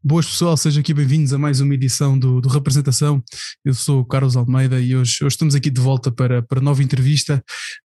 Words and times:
Boas 0.00 0.26
pessoal, 0.26 0.56
sejam 0.56 0.80
aqui 0.80 0.94
bem-vindos 0.94 1.32
a 1.32 1.38
mais 1.38 1.60
uma 1.60 1.74
edição 1.74 2.16
do, 2.16 2.40
do, 2.40 2.48
Representação. 2.48 3.20
Eu 3.64 3.74
sou 3.74 3.98
o 3.98 4.04
Carlos 4.04 4.36
Almeida 4.36 4.78
e 4.78 4.94
hoje, 4.94 5.24
hoje 5.24 5.34
estamos 5.34 5.56
aqui 5.56 5.70
de 5.70 5.80
volta 5.80 6.12
para, 6.12 6.40
para 6.40 6.60
nova 6.60 6.84
entrevista. 6.84 7.42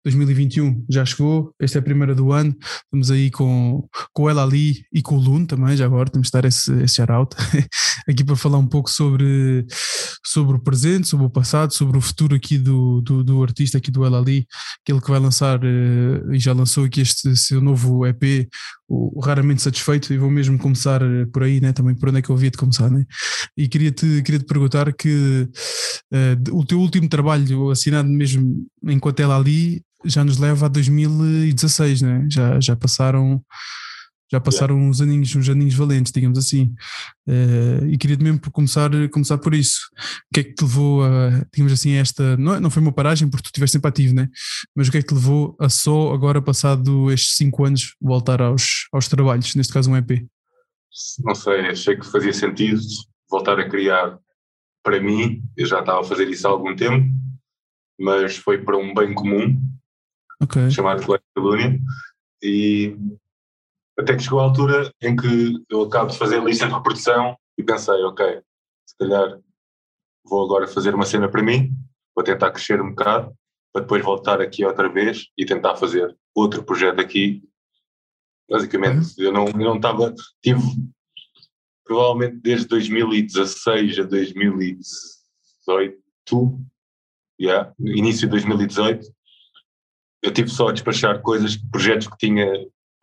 2021 0.05 0.87
já 0.91 1.05
chegou, 1.05 1.55
esta 1.61 1.79
é 1.79 1.81
a 1.81 1.83
primeira 1.83 2.13
do 2.13 2.33
ano. 2.33 2.53
Estamos 2.85 3.13
aí 3.13 3.31
com, 3.31 3.89
com 4.13 4.25
o 4.25 4.29
El 4.29 4.41
Ali 4.41 4.85
e 4.93 5.01
com 5.01 5.15
o 5.15 5.21
Luno 5.21 5.47
também, 5.47 5.77
já 5.77 5.85
agora 5.85 6.11
temos 6.11 6.27
de 6.27 6.33
dar 6.33 6.45
esse, 6.45 6.73
esse 6.83 6.97
shout-out 6.97 7.37
aqui 8.09 8.25
para 8.25 8.35
falar 8.35 8.59
um 8.59 8.67
pouco 8.67 8.91
sobre, 8.91 9.65
sobre 10.27 10.57
o 10.57 10.61
presente, 10.61 11.07
sobre 11.07 11.27
o 11.27 11.31
passado, 11.31 11.73
sobre 11.73 11.97
o 11.97 12.01
futuro 12.01 12.35
aqui 12.35 12.59
do, 12.59 13.01
do, 13.03 13.23
do 13.23 13.41
artista 13.41 13.79
aqui 13.79 13.91
do 13.93 14.05
El 14.05 14.17
Ali, 14.17 14.49
aquele 14.83 15.01
que 15.01 15.11
vai 15.11 15.21
lançar 15.21 15.61
eh, 15.63 16.35
e 16.35 16.41
já 16.41 16.53
lançou 16.53 16.85
aqui 16.85 17.03
este 17.03 17.37
seu 17.37 17.61
novo 17.61 18.05
EP, 18.05 18.49
Raramente 19.23 19.63
Satisfeito, 19.63 20.13
e 20.13 20.19
vou 20.19 20.31
mesmo 20.31 20.59
começar 20.59 21.01
eh, 21.03 21.27
por 21.33 21.45
aí, 21.45 21.61
né, 21.61 21.73
também 21.73 21.95
por 21.95 22.09
onde 22.09 22.19
é 22.19 22.23
que 22.23 22.31
eu 22.31 22.35
havia 22.35 22.51
de 22.51 22.59
começar, 22.59 22.91
né? 22.91 23.05
E 23.57 23.69
queria-te 23.69 24.23
queria 24.23 24.41
-te 24.41 24.47
perguntar 24.47 24.93
que 24.93 25.49
uh, 26.13 26.59
o 26.59 26.65
teu 26.65 26.81
último 26.81 27.09
trabalho 27.09 27.71
assinado 27.71 28.09
mesmo 28.09 28.67
enquanto 28.85 29.21
ela 29.21 29.37
ali 29.37 29.83
já 30.05 30.25
nos 30.25 30.39
leva 30.39 30.67
a 30.67 30.69
2016, 30.69 32.03
né? 32.03 32.27
Já, 32.31 32.59
já 32.61 32.75
passaram 32.75 33.43
já 34.31 34.41
passaram 34.41 34.77
yeah. 34.77 34.91
uns 34.91 35.01
aninhos, 35.01 35.35
uns 35.35 35.49
aninhos 35.49 35.75
valentes, 35.75 36.13
digamos 36.13 36.39
assim. 36.39 36.75
Uh, 37.27 37.87
e 37.89 37.99
queria 37.99 38.17
mesmo 38.19 38.41
começar, 38.53 38.91
começar 39.11 39.39
por 39.39 39.55
isso. 39.55 39.81
O 40.31 40.35
que 40.35 40.41
é 40.41 40.45
que 40.45 40.55
te 40.55 40.63
levou 40.63 41.05
a, 41.05 41.45
digamos 41.53 41.73
assim, 41.73 41.93
esta. 41.93 42.37
Não, 42.37 42.55
é, 42.55 42.61
não 42.61 42.71
foi 42.71 42.83
uma 42.83 42.93
paragem 42.93 43.29
porque 43.29 43.45
tu 43.45 43.47
estiveste 43.47 43.73
sempre 43.73 43.89
ativo, 43.89 44.15
né? 44.15 44.29
Mas 44.75 44.89
o 44.89 44.91
que 44.91 44.99
é 44.99 45.03
que 45.03 45.09
te 45.09 45.15
levou 45.15 45.57
a 45.61 45.69
só 45.69 46.13
agora, 46.13 46.41
passado 46.41 47.11
estes 47.11 47.37
cinco 47.37 47.65
anos, 47.65 47.95
voltar 48.01 48.41
aos, 48.41 48.87
aos 48.93 49.09
trabalhos, 49.09 49.55
neste 49.55 49.73
caso 49.73 49.91
um 49.91 49.97
EP? 49.97 50.27
não 51.25 51.35
sei, 51.35 51.61
achei 51.69 51.97
que 51.97 52.07
fazia 52.07 52.33
sentido 52.33 52.81
voltar 53.31 53.59
a 53.59 53.69
criar 53.69 54.19
para 54.83 55.01
mim. 55.01 55.43
Eu 55.57 55.67
já 55.67 55.81
estava 55.81 56.01
a 56.01 56.05
fazer 56.05 56.29
isso 56.29 56.47
há 56.47 56.51
algum 56.51 56.75
tempo, 56.75 57.07
mas 57.99 58.37
foi 58.37 58.59
para 58.59 58.77
um 58.77 58.95
bem 58.95 59.15
comum, 59.15 59.61
okay. 60.43 60.71
chamado 60.71 61.05
Colónia 61.35 61.81
E 62.43 62.97
até 64.01 64.17
que 64.17 64.23
chegou 64.23 64.41
a 64.41 64.45
altura 64.45 64.93
em 65.01 65.15
que 65.17 65.63
eu 65.69 65.83
acabo 65.83 66.11
de 66.11 66.19
fazer 66.19 66.39
a 66.41 66.45
lista 66.45 66.67
de 66.67 66.73
reprodução 66.73 67.37
e 67.57 67.63
pensei, 67.63 68.03
ok, 68.03 68.41
se 68.87 68.97
calhar 68.99 69.39
vou 70.25 70.45
agora 70.45 70.67
fazer 70.67 70.95
uma 70.95 71.07
cena 71.07 71.29
para 71.29 71.43
mim, 71.43 71.73
vou 72.15 72.25
tentar 72.25 72.51
crescer 72.51 72.81
um 72.81 72.91
bocado, 72.91 73.35
para 73.73 73.83
depois 73.83 74.05
voltar 74.05 74.41
aqui 74.41 74.65
outra 74.65 74.89
vez 74.89 75.27
e 75.37 75.45
tentar 75.45 75.77
fazer 75.77 76.17
outro 76.35 76.65
projeto 76.65 77.01
aqui 77.01 77.43
basicamente. 78.51 79.15
Uhum. 79.19 79.25
Eu 79.25 79.33
não 79.33 79.47
eu 79.47 79.55
não 79.55 79.77
estava, 79.77 80.13
tive 80.43 80.61
provavelmente 81.85 82.37
desde 82.37 82.67
2016 82.69 83.99
a 84.01 84.03
2018, 84.05 86.01
yeah, 87.41 87.73
início 87.79 88.23
de 88.23 88.31
2018, 88.31 89.07
eu 90.23 90.33
tive 90.33 90.49
só 90.51 90.69
a 90.69 90.73
despachar 90.73 91.23
coisas, 91.23 91.57
projetos 91.57 92.07
que 92.07 92.17
tinha, 92.19 92.47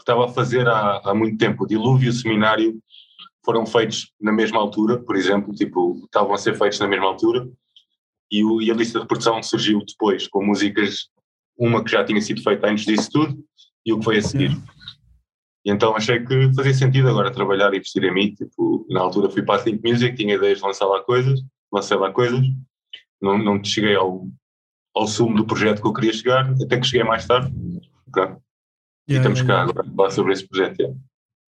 estava 0.07 0.25
a 0.25 0.29
fazer 0.29 0.65
há, 0.69 1.01
há 1.03 1.13
muito 1.13 1.37
tempo. 1.37 1.63
O 1.63 1.67
Dilúvio 1.67 2.07
e 2.07 2.09
o 2.09 2.13
Seminário 2.13 2.81
foram 3.43 3.65
feitos 3.65 4.13
na 4.19 4.31
mesma 4.31 4.59
altura, 4.59 4.97
por 4.97 5.15
exemplo, 5.17 5.53
tipo, 5.53 6.01
estavam 6.05 6.33
a 6.33 6.37
ser 6.37 6.57
feitos 6.57 6.79
na 6.79 6.87
mesma 6.87 7.07
altura, 7.07 7.47
e, 8.31 8.43
o, 8.43 8.61
e 8.61 8.71
a 8.71 8.73
lista 8.73 8.99
de 8.99 9.07
produção 9.07 9.41
surgiu 9.43 9.81
depois, 9.85 10.27
com 10.27 10.45
músicas, 10.45 11.07
uma 11.57 11.83
que 11.83 11.91
já 11.91 12.03
tinha 12.03 12.21
sido 12.21 12.41
feita 12.41 12.67
antes 12.67 12.85
disso 12.85 13.09
tudo, 13.11 13.37
e 13.85 13.93
o 13.93 13.99
que 13.99 14.05
foi 14.05 14.17
a 14.17 14.21
seguir. 14.21 14.51
E 15.65 15.71
então 15.71 15.95
achei 15.95 16.19
que 16.25 16.53
fazia 16.53 16.73
sentido 16.73 17.09
agora 17.09 17.31
trabalhar 17.31 17.73
e 17.73 17.77
investir 17.77 18.03
em 18.03 18.13
mim. 18.13 18.33
Tipo, 18.33 18.85
na 18.89 19.01
altura 19.01 19.29
fui 19.29 19.43
para 19.43 19.59
a 19.59 19.63
Think 19.63 19.81
Music, 19.85 20.15
tinha 20.15 20.35
ideias 20.35 20.59
de 20.59 20.63
lançar 20.63 20.85
lá 20.85 21.01
coisas, 21.03 21.41
lancei 21.71 21.97
lá 21.97 22.11
coisas, 22.11 22.41
não, 23.21 23.37
não 23.37 23.63
cheguei 23.63 23.95
ao, 23.95 24.27
ao 24.95 25.07
sumo 25.07 25.35
do 25.35 25.45
projeto 25.45 25.81
que 25.81 25.87
eu 25.87 25.93
queria 25.93 26.13
chegar, 26.13 26.53
até 26.61 26.79
que 26.79 26.87
cheguei 26.87 27.05
mais 27.05 27.25
tarde. 27.25 27.53
Okay. 28.07 28.35
Yeah, 29.07 29.15
e 29.15 29.17
estamos 29.17 29.39
yeah, 29.39 29.47
cá 29.47 29.61
agora 29.61 29.87
a 29.87 29.95
falar 29.95 30.11
sobre 30.11 30.33
esse 30.33 30.47
projeto. 30.47 30.97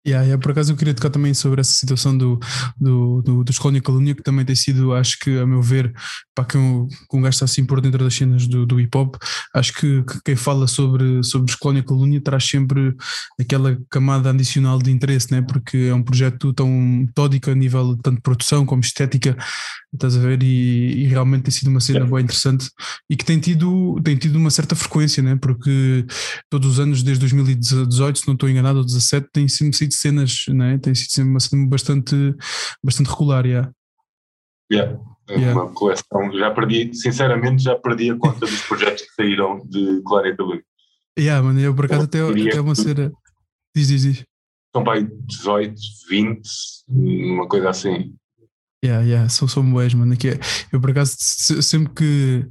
Yeah. 0.05 0.25
Yeah, 0.25 0.37
por 0.37 0.51
acaso 0.51 0.73
eu 0.73 0.75
queria 0.75 0.93
tocar 0.93 1.09
também 1.09 1.33
sobre 1.33 1.61
essa 1.61 1.71
situação 1.71 2.17
do, 2.17 2.37
do, 2.77 3.21
do, 3.21 3.43
dos 3.43 3.57
Colónia 3.57 3.81
Calúnia, 3.81 4.13
que 4.13 4.21
também 4.21 4.43
tem 4.43 4.55
sido, 4.55 4.93
acho 4.93 5.17
que, 5.19 5.39
a 5.39 5.45
meu 5.45 5.61
ver, 5.61 5.93
para 6.35 6.45
que 6.45 6.57
um, 6.57 6.87
um 7.13 7.21
gajo 7.21 7.35
está 7.35 7.45
assim 7.45 7.63
por 7.63 7.79
dentro 7.79 8.03
das 8.03 8.13
cenas 8.13 8.45
do, 8.45 8.65
do 8.65 8.79
hip 8.81 8.97
hop, 8.97 9.15
acho 9.53 9.73
que, 9.73 10.03
que, 10.03 10.21
quem 10.25 10.35
fala 10.35 10.67
sobre, 10.67 11.23
sobre 11.23 11.49
os 11.51 11.55
Calúnia 11.55 12.19
traz 12.21 12.45
sempre 12.45 12.93
aquela 13.39 13.77
camada 13.89 14.29
adicional 14.29 14.77
de 14.77 14.91
interesse, 14.91 15.31
né? 15.31 15.41
porque 15.41 15.87
é 15.89 15.93
um 15.93 16.03
projeto 16.03 16.51
tão 16.53 16.67
metódico 16.69 17.49
a 17.49 17.55
nível 17.55 17.97
tanto 18.03 18.17
de 18.17 18.21
produção 18.21 18.65
como 18.65 18.81
estética, 18.81 19.37
estás 19.93 20.17
a 20.17 20.19
ver? 20.19 20.43
E, 20.43 21.03
e 21.03 21.05
realmente 21.05 21.43
tem 21.43 21.51
sido 21.51 21.69
uma 21.69 21.79
cena 21.79 21.99
yeah. 21.99 22.13
bem 22.13 22.23
interessante 22.25 22.69
e 23.09 23.15
que 23.15 23.23
tem 23.23 23.39
tido, 23.39 24.01
tem 24.03 24.17
tido 24.17 24.35
uma 24.35 24.49
certa 24.49 24.75
frequência, 24.75 25.23
né? 25.23 25.37
porque 25.37 26.05
todos 26.49 26.71
os 26.71 26.79
anos, 26.79 27.03
desde 27.03 27.21
2018, 27.21 28.19
se 28.19 28.27
não 28.27 28.33
estou 28.33 28.49
enganado, 28.49 28.79
ou 28.79 28.83
2017, 28.83 29.27
tem 29.31 29.47
sempre 29.47 29.77
sido 29.77 29.92
cenas, 29.93 30.45
né? 30.49 30.77
tem 30.77 30.93
sido 30.93 31.11
sempre 31.11 31.31
uma 31.31 31.39
cena 31.39 31.67
bastante, 31.67 32.35
bastante 32.83 33.09
regular. 33.09 33.45
Yeah. 33.45 33.71
Yeah. 34.71 34.99
É 35.29 35.35
yeah. 35.35 35.53
Uma 35.53 35.71
coleção. 35.71 36.31
Já 36.37 36.51
perdi, 36.51 36.93
sinceramente, 36.93 37.63
já 37.63 37.75
perdi 37.75 38.11
a 38.11 38.17
conta 38.17 38.39
dos 38.41 38.61
projetos 38.63 39.03
que 39.03 39.13
saíram 39.13 39.61
de 39.65 40.01
Clara 40.05 40.35
Luz. 40.39 40.61
Yeah, 41.17 41.41
mano, 41.43 41.59
eu 41.59 41.75
por 41.75 41.85
acaso 41.85 42.03
até, 42.03 42.19
até 42.19 42.59
uma 42.59 42.75
cena. 42.75 43.11
Diz, 43.75 43.87
diz, 43.87 44.01
diz. 44.01 44.25
São 44.75 44.83
para 44.83 45.01
18, 45.01 45.75
20, 46.09 46.41
uma 46.89 47.47
coisa 47.47 47.69
assim. 47.69 48.15
Yeah, 48.83 49.05
yeah, 49.05 49.29
são, 49.29 49.47
são 49.47 49.63
boas, 49.63 49.93
mano. 49.93 50.17
Que 50.17 50.29
é, 50.29 50.39
eu 50.71 50.81
por 50.81 50.91
acaso 50.91 51.15
sempre 51.17 51.93
que 51.93 52.45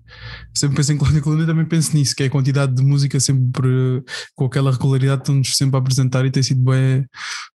sempre 0.54 0.76
penso 0.76 0.92
em 0.94 0.96
Cláudia 0.98 1.20
Coluna 1.20 1.44
também 1.44 1.66
penso 1.66 1.94
nisso, 1.94 2.16
que 2.16 2.22
é 2.22 2.26
a 2.26 2.30
quantidade 2.30 2.74
de 2.74 2.82
música 2.82 3.20
sempre 3.20 4.02
com 4.34 4.46
aquela 4.46 4.72
regularidade 4.72 5.18
que 5.18 5.24
estão-nos 5.24 5.54
sempre 5.54 5.76
a 5.76 5.78
apresentar 5.78 6.24
e 6.24 6.30
tem 6.30 6.42
sido 6.42 6.62
bem, 6.62 7.06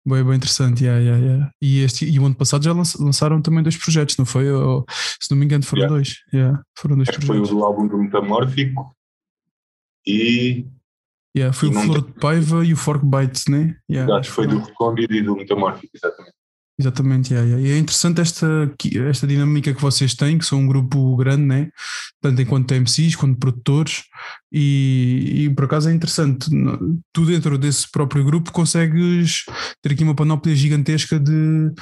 bem, 0.05 0.23
bem 0.23 0.35
interessante. 0.35 0.85
Yeah, 0.85 1.03
yeah, 1.03 1.25
yeah. 1.25 1.51
E, 1.63 1.81
este, 1.81 2.05
e 2.05 2.21
o 2.21 2.27
ano 2.27 2.35
passado 2.35 2.65
já 2.65 2.73
lançaram 2.73 3.41
também 3.41 3.63
dois 3.63 3.79
projetos, 3.79 4.19
não 4.19 4.27
foi? 4.27 4.51
Ou, 4.53 4.85
se 4.91 5.31
não 5.31 5.39
me 5.39 5.47
engano, 5.47 5.65
foram 5.65 5.83
yeah. 5.83 5.97
dois. 5.97 6.15
Yeah, 6.35 6.63
foram 6.77 6.97
dois 6.97 7.09
Acho 7.09 7.19
projetos. 7.21 7.49
Foi 7.49 7.59
o 7.59 7.65
álbum 7.65 7.89
do 7.89 7.97
Metamórfico 7.97 8.95
e. 10.07 10.67
Yeah, 11.35 11.53
foi 11.53 11.69
e 11.69 11.71
o 11.71 11.81
Flor 11.81 12.03
de 12.03 12.13
Paiva 12.15 12.65
e 12.65 12.73
o 12.75 12.77
Fork 12.77 13.07
Bites, 13.07 13.47
né? 13.47 13.77
Yeah, 13.91 14.11
Exato, 14.11 14.31
foi 14.31 14.47
do 14.47 14.59
Recôndito 14.59 15.15
e 15.15 15.23
do 15.23 15.37
Metamórfico, 15.37 15.93
exatamente. 15.95 16.36
Exatamente, 16.79 17.33
yeah, 17.33 17.49
yeah. 17.49 17.69
e 17.69 17.73
é 17.73 17.79
interessante 17.79 18.21
esta, 18.21 18.47
esta 19.09 19.27
dinâmica 19.27 19.73
que 19.73 19.81
vocês 19.81 20.15
têm, 20.15 20.37
que 20.37 20.45
são 20.45 20.61
um 20.61 20.67
grupo 20.67 21.17
grande, 21.17 21.43
né? 21.43 21.71
tanto 22.21 22.43
enquanto 22.43 22.75
MCs 22.75 23.17
quanto 23.17 23.39
produtores, 23.39 24.03
e, 24.53 25.45
e, 25.45 25.55
por 25.55 25.65
acaso 25.65 25.89
é 25.89 25.95
interessante, 25.95 26.51
tu 27.15 27.25
dentro 27.25 27.57
desse 27.57 27.91
próprio 27.91 28.23
grupo 28.23 28.53
consegues 28.53 29.45
ter 29.81 29.93
aqui 29.93 30.05
uma 30.05 30.15
panóplia 30.15 30.55
gigantesca 30.55 31.19
de, 31.19 31.73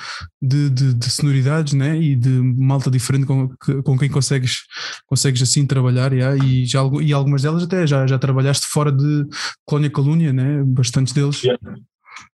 de, 0.41 0.71
de, 0.71 0.95
de 0.95 1.11
sonoridades 1.11 1.73
né? 1.73 1.99
e 1.99 2.15
de 2.15 2.29
malta 2.29 2.89
diferente 2.89 3.27
com, 3.27 3.49
com 3.83 3.99
quem 3.99 4.09
consegues, 4.09 4.59
consegues 5.07 5.43
assim 5.43 5.67
trabalhar, 5.67 6.13
yeah? 6.13 6.37
e, 6.45 6.65
já, 6.67 6.83
e 7.03 7.13
algumas 7.13 7.43
delas 7.43 7.65
até 7.65 7.85
já, 7.85 8.07
já 8.07 8.17
trabalhaste 8.17 8.69
fora 8.69 8.93
de 8.93 9.27
Colónia 9.65 9.91
Calúnia, 9.91 10.33
né? 10.33 10.63
bastantes 10.65 11.13
deles. 11.13 11.43
Yeah. 11.43 11.61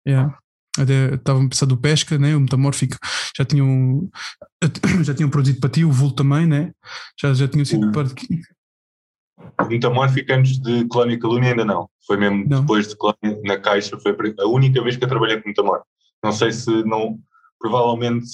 Yeah 0.06 0.38
até 0.78 1.14
estavam 1.14 1.46
a 1.46 1.48
pensar 1.48 1.66
do 1.66 1.76
Pesca, 1.76 2.18
né? 2.18 2.34
o 2.36 2.40
Metamórfico, 2.40 2.96
já 3.36 3.44
tinham, 3.44 4.08
já 5.02 5.14
tinham 5.14 5.30
produzido 5.30 5.60
para 5.60 5.70
ti, 5.70 5.84
o 5.84 5.90
Vulto 5.90 6.16
também, 6.16 6.46
né? 6.46 6.72
já, 7.20 7.32
já 7.34 7.48
tinham 7.48 7.64
sido 7.64 7.90
parte. 7.92 8.14
O 9.60 9.66
Metamórfico 9.66 10.32
antes 10.32 10.58
de 10.58 10.86
Colónia 10.88 11.18
Calúnia 11.18 11.50
ainda 11.50 11.64
não, 11.64 11.88
foi 12.06 12.16
mesmo 12.16 12.44
não. 12.46 12.60
depois 12.60 12.88
de 12.88 12.96
Colónia 12.96 13.40
na 13.44 13.58
Caixa, 13.58 13.98
foi 13.98 14.14
a 14.38 14.46
única 14.46 14.82
vez 14.82 14.96
que 14.96 15.04
eu 15.04 15.08
trabalhei 15.08 15.40
com 15.40 15.48
Metamórfico. 15.48 15.88
Não 16.22 16.32
sei 16.32 16.52
se 16.52 16.70
não, 16.84 17.18
provavelmente, 17.58 18.26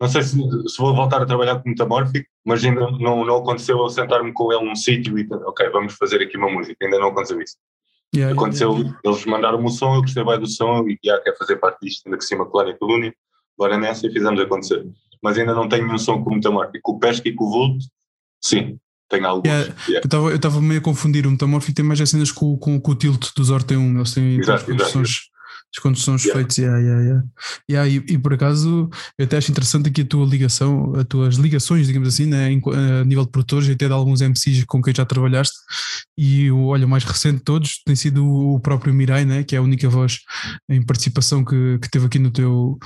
não 0.00 0.08
sei 0.08 0.22
se, 0.22 0.36
se 0.36 0.78
vou 0.78 0.94
voltar 0.94 1.20
a 1.20 1.26
trabalhar 1.26 1.60
com 1.60 1.68
Metamórfico, 1.68 2.28
mas 2.44 2.64
ainda 2.64 2.90
não, 2.92 3.24
não 3.24 3.36
aconteceu 3.36 3.78
eu 3.78 3.88
sentar-me 3.88 4.32
com 4.32 4.52
ele 4.52 4.64
num 4.64 4.76
sítio 4.76 5.18
e, 5.18 5.26
ok, 5.30 5.68
vamos 5.70 5.94
fazer 5.94 6.22
aqui 6.22 6.36
uma 6.36 6.50
música, 6.50 6.76
ainda 6.84 6.98
não 6.98 7.08
aconteceu 7.08 7.40
isso. 7.42 7.56
Yeah, 8.14 8.32
Aconteceu, 8.32 8.70
yeah, 8.70 8.88
yeah. 8.88 9.00
eles 9.04 9.24
mandaram-me 9.26 9.66
o 9.66 9.70
som, 9.70 9.94
eu 9.94 10.00
gostei 10.00 10.24
bem 10.24 10.40
do 10.40 10.46
som 10.46 10.86
e 10.88 10.98
já 11.04 11.20
quer 11.20 11.36
fazer 11.36 11.56
parte 11.56 11.78
disto, 11.82 12.06
ainda 12.06 12.16
que 12.16 12.24
cima 12.24 12.46
Clara 12.50 12.70
e 12.70 12.78
Colúnia, 12.78 13.14
bora 13.56 13.76
nessa 13.76 14.06
e 14.06 14.12
fizemos 14.12 14.40
acontecer. 14.40 14.86
Mas 15.22 15.36
ainda 15.36 15.54
não 15.54 15.68
tenho 15.68 15.84
nenhum 15.84 15.98
som 15.98 16.22
com 16.22 16.30
muita 16.30 16.50
marca. 16.50 16.78
Com 16.82 16.92
o 16.92 16.98
Pesca 16.98 17.28
e 17.28 17.34
com 17.34 17.44
o 17.44 17.50
Vulto, 17.50 17.84
sim, 18.42 18.78
tenho 19.08 19.26
alguns. 19.26 19.46
Yeah, 19.46 19.74
Eu 19.88 20.34
estava 20.36 20.60
meio 20.60 20.80
a 20.80 20.82
confundir, 20.82 21.26
o 21.26 21.30
Metamorfo 21.30 21.72
tem 21.74 21.84
mais 21.84 22.00
as 22.00 22.08
cenas 22.08 22.32
com, 22.32 22.56
com, 22.56 22.80
com 22.80 22.92
o 22.92 22.94
Tilt 22.94 23.34
dos 23.36 23.50
Orte 23.50 23.76
1, 23.76 23.96
eles 23.96 24.14
têm 24.14 24.38
exato, 24.38 24.72
exato, 24.72 25.02
são 25.96 26.14
os 26.14 26.24
yeah. 26.24 26.38
feitos, 26.38 26.58
yeah, 26.58 26.78
yeah, 26.78 27.02
yeah. 27.02 27.24
yeah 27.70 27.88
e, 27.88 28.14
e, 28.14 28.18
por 28.18 28.32
acaso 28.32 28.88
eu 29.18 29.24
até 29.24 29.36
acho 29.36 29.50
interessante 29.50 29.88
aqui 29.88 30.02
a 30.02 30.06
tua 30.06 30.26
ligação, 30.26 30.94
as 30.96 31.04
tuas 31.04 31.36
ligações, 31.36 31.86
digamos 31.86 32.08
assim, 32.08 32.26
né, 32.26 32.46
a 32.46 33.04
nível 33.04 33.24
de 33.24 33.30
produtores, 33.30 33.68
até 33.68 33.86
de 33.86 33.92
alguns 33.92 34.20
MCs 34.20 34.64
com 34.64 34.82
quem 34.82 34.94
já 34.94 35.04
trabalhaste, 35.04 35.56
e 36.16 36.50
o 36.50 36.66
olha, 36.66 36.86
mais 36.86 37.04
recente 37.04 37.38
de 37.38 37.44
todos 37.44 37.82
tem 37.84 37.94
sido 37.94 38.26
o 38.26 38.60
próprio 38.60 38.92
Mirai, 38.94 39.24
né, 39.24 39.44
que 39.44 39.54
é 39.54 39.58
a 39.58 39.62
única 39.62 39.88
voz 39.88 40.20
em 40.68 40.82
participação 40.82 41.44
que, 41.44 41.78
que 41.78 41.90
teve 41.90 42.06
aqui 42.06 42.18
no 42.18 42.30
teu, 42.30 42.78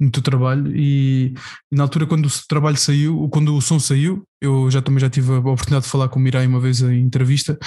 no 0.00 0.10
teu 0.10 0.22
trabalho, 0.22 0.74
e, 0.74 1.34
e 1.72 1.76
na 1.76 1.82
altura 1.82 2.06
quando 2.06 2.26
o 2.26 2.30
trabalho 2.48 2.76
saiu, 2.76 3.28
quando 3.30 3.54
o 3.54 3.60
som 3.60 3.78
saiu, 3.78 4.24
eu 4.40 4.70
já 4.70 4.80
também 4.80 5.00
já 5.00 5.10
tive 5.10 5.32
a 5.32 5.38
oportunidade 5.38 5.84
de 5.84 5.90
falar 5.90 6.08
com 6.08 6.18
o 6.18 6.22
Mirai 6.22 6.46
uma 6.46 6.60
vez 6.60 6.80
em 6.80 7.00
entrevista 7.00 7.58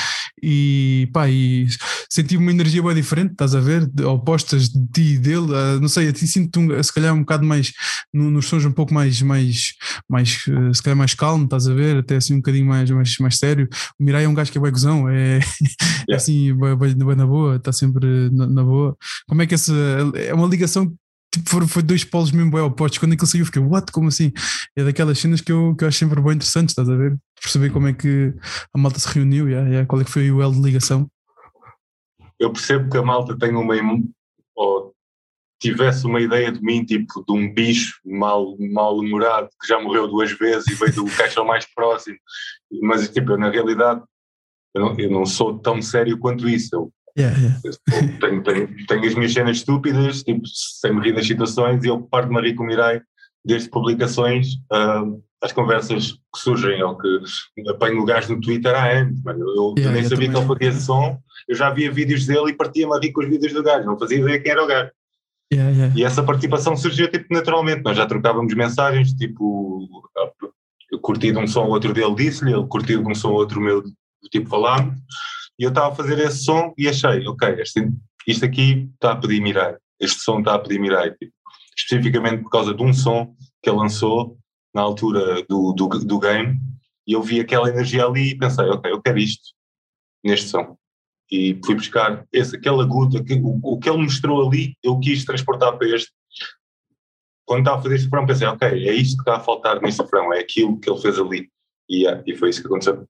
e 0.41 1.09
pá, 1.13 1.29
e 1.29 1.68
senti 2.09 2.38
uma 2.38 2.51
energia 2.51 2.81
bem 2.81 2.95
diferente, 2.95 3.31
estás 3.31 3.53
a 3.53 3.59
ver? 3.59 3.89
Opostas 4.06 4.69
de 4.69 4.88
ti 4.88 5.13
e 5.13 5.18
dele, 5.18 5.51
uh, 5.51 5.79
não 5.79 5.88
sei, 5.88 6.07
a 6.09 6.13
ti 6.13 6.27
sinto 6.27 6.83
se 6.83 6.94
calhar 6.94 7.13
um 7.13 7.19
bocado 7.19 7.45
mais 7.45 7.71
no, 8.13 8.31
nos 8.31 8.47
sons 8.47 8.65
um 8.65 8.71
pouco 8.71 8.94
mais, 8.94 9.21
mais, 9.21 9.73
mais 10.09 10.44
uh, 10.47 10.73
se 10.73 10.81
calhar 10.81 10.97
mais 10.97 11.13
calmo, 11.13 11.45
estás 11.45 11.68
a 11.68 11.73
ver? 11.73 11.97
Até 11.97 12.15
assim 12.15 12.33
um 12.33 12.38
bocadinho 12.38 12.65
mais, 12.65 12.89
mais, 12.89 13.17
mais 13.19 13.38
sério. 13.38 13.67
O 14.00 14.03
Mirai 14.03 14.24
é 14.24 14.27
um 14.27 14.33
gajo 14.33 14.51
que 14.51 14.57
é 14.57 14.62
bem 14.62 14.71
gozão, 14.71 15.07
é, 15.09 15.39
é 16.09 16.15
assim, 16.15 16.56
bem, 16.56 16.75
bem, 16.75 16.95
bem 16.95 17.15
na 17.15 17.25
boa, 17.25 17.57
está 17.57 17.71
sempre 17.71 18.29
na, 18.31 18.47
na, 18.47 18.63
boa. 18.63 18.95
Como 19.27 19.41
é 19.41 19.47
que 19.47 19.53
essa 19.53 19.74
é 20.15 20.33
uma 20.33 20.47
ligação 20.47 20.91
tipo, 21.33 21.50
foi, 21.50 21.68
foi 21.68 21.83
dois 21.83 22.04
polos 22.04 22.31
mesmo 22.31 22.51
bem 22.51 22.62
opostos. 22.62 22.98
Quando 23.00 23.13
aquilo 23.13 23.28
saiu, 23.28 23.42
eu 23.42 23.45
fiquei, 23.45 23.62
what? 23.62 23.92
Como 23.92 24.10
assim? 24.10 24.31
É 24.75 24.83
daquelas 24.83 25.19
cenas 25.19 25.42
que 25.42 25.51
eu, 25.51 25.75
que 25.75 25.83
eu 25.83 25.88
acho 25.88 25.98
sempre 25.98 26.22
bem 26.22 26.33
interessantes, 26.33 26.72
estás 26.74 26.89
a 26.89 26.95
ver? 26.95 27.18
Perceber 27.42 27.72
como 27.72 27.88
é 27.88 27.94
que 27.94 28.33
a 28.74 28.78
malta 28.78 29.00
se 29.00 29.07
reuniu, 29.07 29.48
yeah, 29.50 29.68
yeah, 29.68 29.88
qual 29.88 30.01
é 30.01 30.06
que 30.06 30.12
foi 30.12 30.31
o 30.31 30.42
elo 30.42 30.54
de 30.54 30.62
ligação. 30.62 31.10
Eu 32.39 32.51
percebo 32.51 32.89
que 32.89 32.98
a 32.98 33.04
malta 33.04 33.38
tem 33.38 33.56
uma. 33.56 33.75
ou 34.56 34.94
tivesse 35.62 36.07
uma 36.07 36.19
ideia 36.19 36.51
de 36.51 36.60
mim, 36.60 36.83
tipo, 36.83 37.24
de 37.24 37.31
um 37.31 37.54
bicho 37.54 38.00
mal, 38.04 38.57
mal-humorado 38.57 39.48
que 39.62 39.68
já 39.68 39.80
morreu 39.80 40.07
duas 40.07 40.31
vezes 40.31 40.68
e 40.68 40.74
veio 40.74 40.94
do 40.94 41.06
caixão 41.16 41.45
mais 41.45 41.72
próximo, 41.74 42.18
mas, 42.81 43.07
tipo, 43.07 43.34
eu, 43.34 43.38
na 43.38 43.51
realidade, 43.51 44.01
eu 44.74 44.81
não, 44.81 45.00
eu 45.00 45.12
não 45.12 45.25
sou 45.25 45.60
tão 45.60 45.80
sério 45.81 46.18
quanto 46.18 46.50
isso. 46.50 46.69
Eu 46.74 46.92
Yeah, 47.18 47.38
yeah. 47.38 47.60
Tenho, 48.19 48.44
tenho, 48.44 48.88
tenho, 48.88 49.06
as 49.06 49.16
minhas 49.16 49.34
cenas 49.34 49.58
estúpidas, 49.58 50.24
tipo, 50.24 50.42
sem 50.48 50.94
me 50.94 51.02
rir 51.02 51.13
das 51.13 51.28
situações, 51.28 51.84
e 51.84 51.88
eu 51.88 52.02
parto-me 52.02 52.38
a 52.40 52.42
rir 52.42 52.56
com 52.56 52.63
o 52.63 52.68
Mirai 52.68 53.02
desde 53.44 53.69
publicações 53.69 54.54
uh, 54.72 55.22
as 55.42 55.52
conversas 55.52 56.12
que 56.12 56.40
surgem, 56.40 56.81
ou 56.84 56.98
que 56.98 57.08
apanho 57.69 58.00
o 58.00 58.06
gajo 58.06 58.36
no 58.36 58.42
Twitter 58.42 58.75
há 58.75 58.92
anos, 58.92 59.22
mano. 59.24 59.40
Eu, 59.40 59.74
yeah, 59.78 59.92
nem 59.92 60.08
sabia 60.08 60.30
que 60.30 60.38
ele 60.38 60.46
fazia 60.46 60.72
som, 60.74 61.19
eu 61.48 61.56
já 61.56 61.72
via 61.72 61.92
vídeos 61.92 62.25
dele 62.28 62.52
e 62.52 62.56
partia-me 62.56 62.96
a 62.96 63.00
rir 63.00 63.12
com 63.12 63.22
os 63.22 63.28
vídeos 63.28 63.52
do 63.52 63.63
gajo, 63.63 63.86
não 63.86 63.98
fazia 63.98 64.19
ideia 64.19 64.40
quem 64.40 64.52
era 64.52 64.63
o 64.63 64.68
gajo. 64.68 64.92
E 65.96 66.04
essa 66.04 66.24
participação 66.24 66.78
surgiu 66.78 67.10
tipo 67.10 67.25
naturalmente, 67.34 67.81
nós 67.84 67.98
já 67.98 68.06
trocávamos 68.06 68.54
mensagens, 68.54 69.13
tipo, 69.13 69.90
eu 70.92 71.00
curti 71.00 71.31
de 71.31 71.40
um 71.40 71.48
som 71.48 71.66
outro 71.66 71.94
dele 71.94 72.16
disse-lhe, 72.16 72.54
ele 72.54 72.68
curtiu 72.68 73.04
de 73.04 73.10
um 73.10 73.16
som 73.16 73.31
outro 73.31 73.60
meu, 73.60 73.84
tipo 74.31 74.48
falámos, 74.48 74.94
e 75.59 75.63
eu 75.63 75.69
estava 75.69 75.92
a 75.92 75.95
fazer 75.95 76.19
esse 76.19 76.44
som 76.44 76.74
e 76.77 76.88
achei, 76.88 77.27
ok, 77.27 77.62
este, 77.62 77.89
isto 78.27 78.45
aqui 78.45 78.89
está 78.94 79.12
a 79.12 79.15
pedir 79.15 79.42
Mirai, 79.42 79.75
este 80.00 80.21
som 80.21 80.39
está 80.39 80.56
a 80.56 80.59
pedir 80.59 80.80
Mirai, 80.80 81.12
tipo, 81.12 81.33
especificamente 81.77 82.44
por 82.44 82.50
causa 82.50 82.74
de 82.74 82.83
um 82.83 82.94
som 82.94 83.36
que 83.62 83.69
ele 83.69 83.77
lançou 83.77 84.38
na 84.74 84.81
altura 84.81 85.44
do, 85.48 85.74
do, 85.74 85.88
do 85.88 86.19
game, 86.19 86.59
e 87.06 87.13
eu 87.13 87.21
vi 87.21 87.39
aquela 87.39 87.69
energia 87.69 88.06
ali 88.06 88.31
e 88.31 88.38
pensei, 88.38 88.65
ok, 88.65 88.92
eu 88.92 89.01
quero 89.01 89.18
isto 89.18 89.53
neste 90.24 90.48
som. 90.48 90.77
E 91.30 91.59
fui 91.65 91.75
buscar 91.75 92.25
esse, 92.31 92.56
aquele 92.56 92.81
agudo, 92.81 93.18
o, 93.44 93.74
o 93.74 93.80
que 93.80 93.89
ele 93.89 94.03
mostrou 94.03 94.48
ali, 94.48 94.75
eu 94.83 95.00
quis 95.00 95.25
transportar 95.25 95.77
para 95.77 95.88
este. 95.88 96.12
Quando 97.45 97.62
estava 97.62 97.80
a 97.80 97.81
fazer 97.81 97.95
este 97.95 98.06
refrão, 98.06 98.25
pensei, 98.25 98.48
ok, 98.48 98.68
é 98.68 98.94
isto 98.94 99.15
que 99.15 99.21
está 99.21 99.38
a 99.38 99.44
faltar 99.44 99.81
neste 99.81 100.01
refrão, 100.01 100.33
é 100.33 100.39
aquilo 100.39 100.80
que 100.80 100.89
ele 100.89 101.01
fez 101.01 101.18
ali. 101.18 101.50
E, 101.89 102.06
e 102.25 102.36
foi 102.36 102.50
isso 102.50 102.62
que 102.62 102.68
aconteceu. 102.68 103.07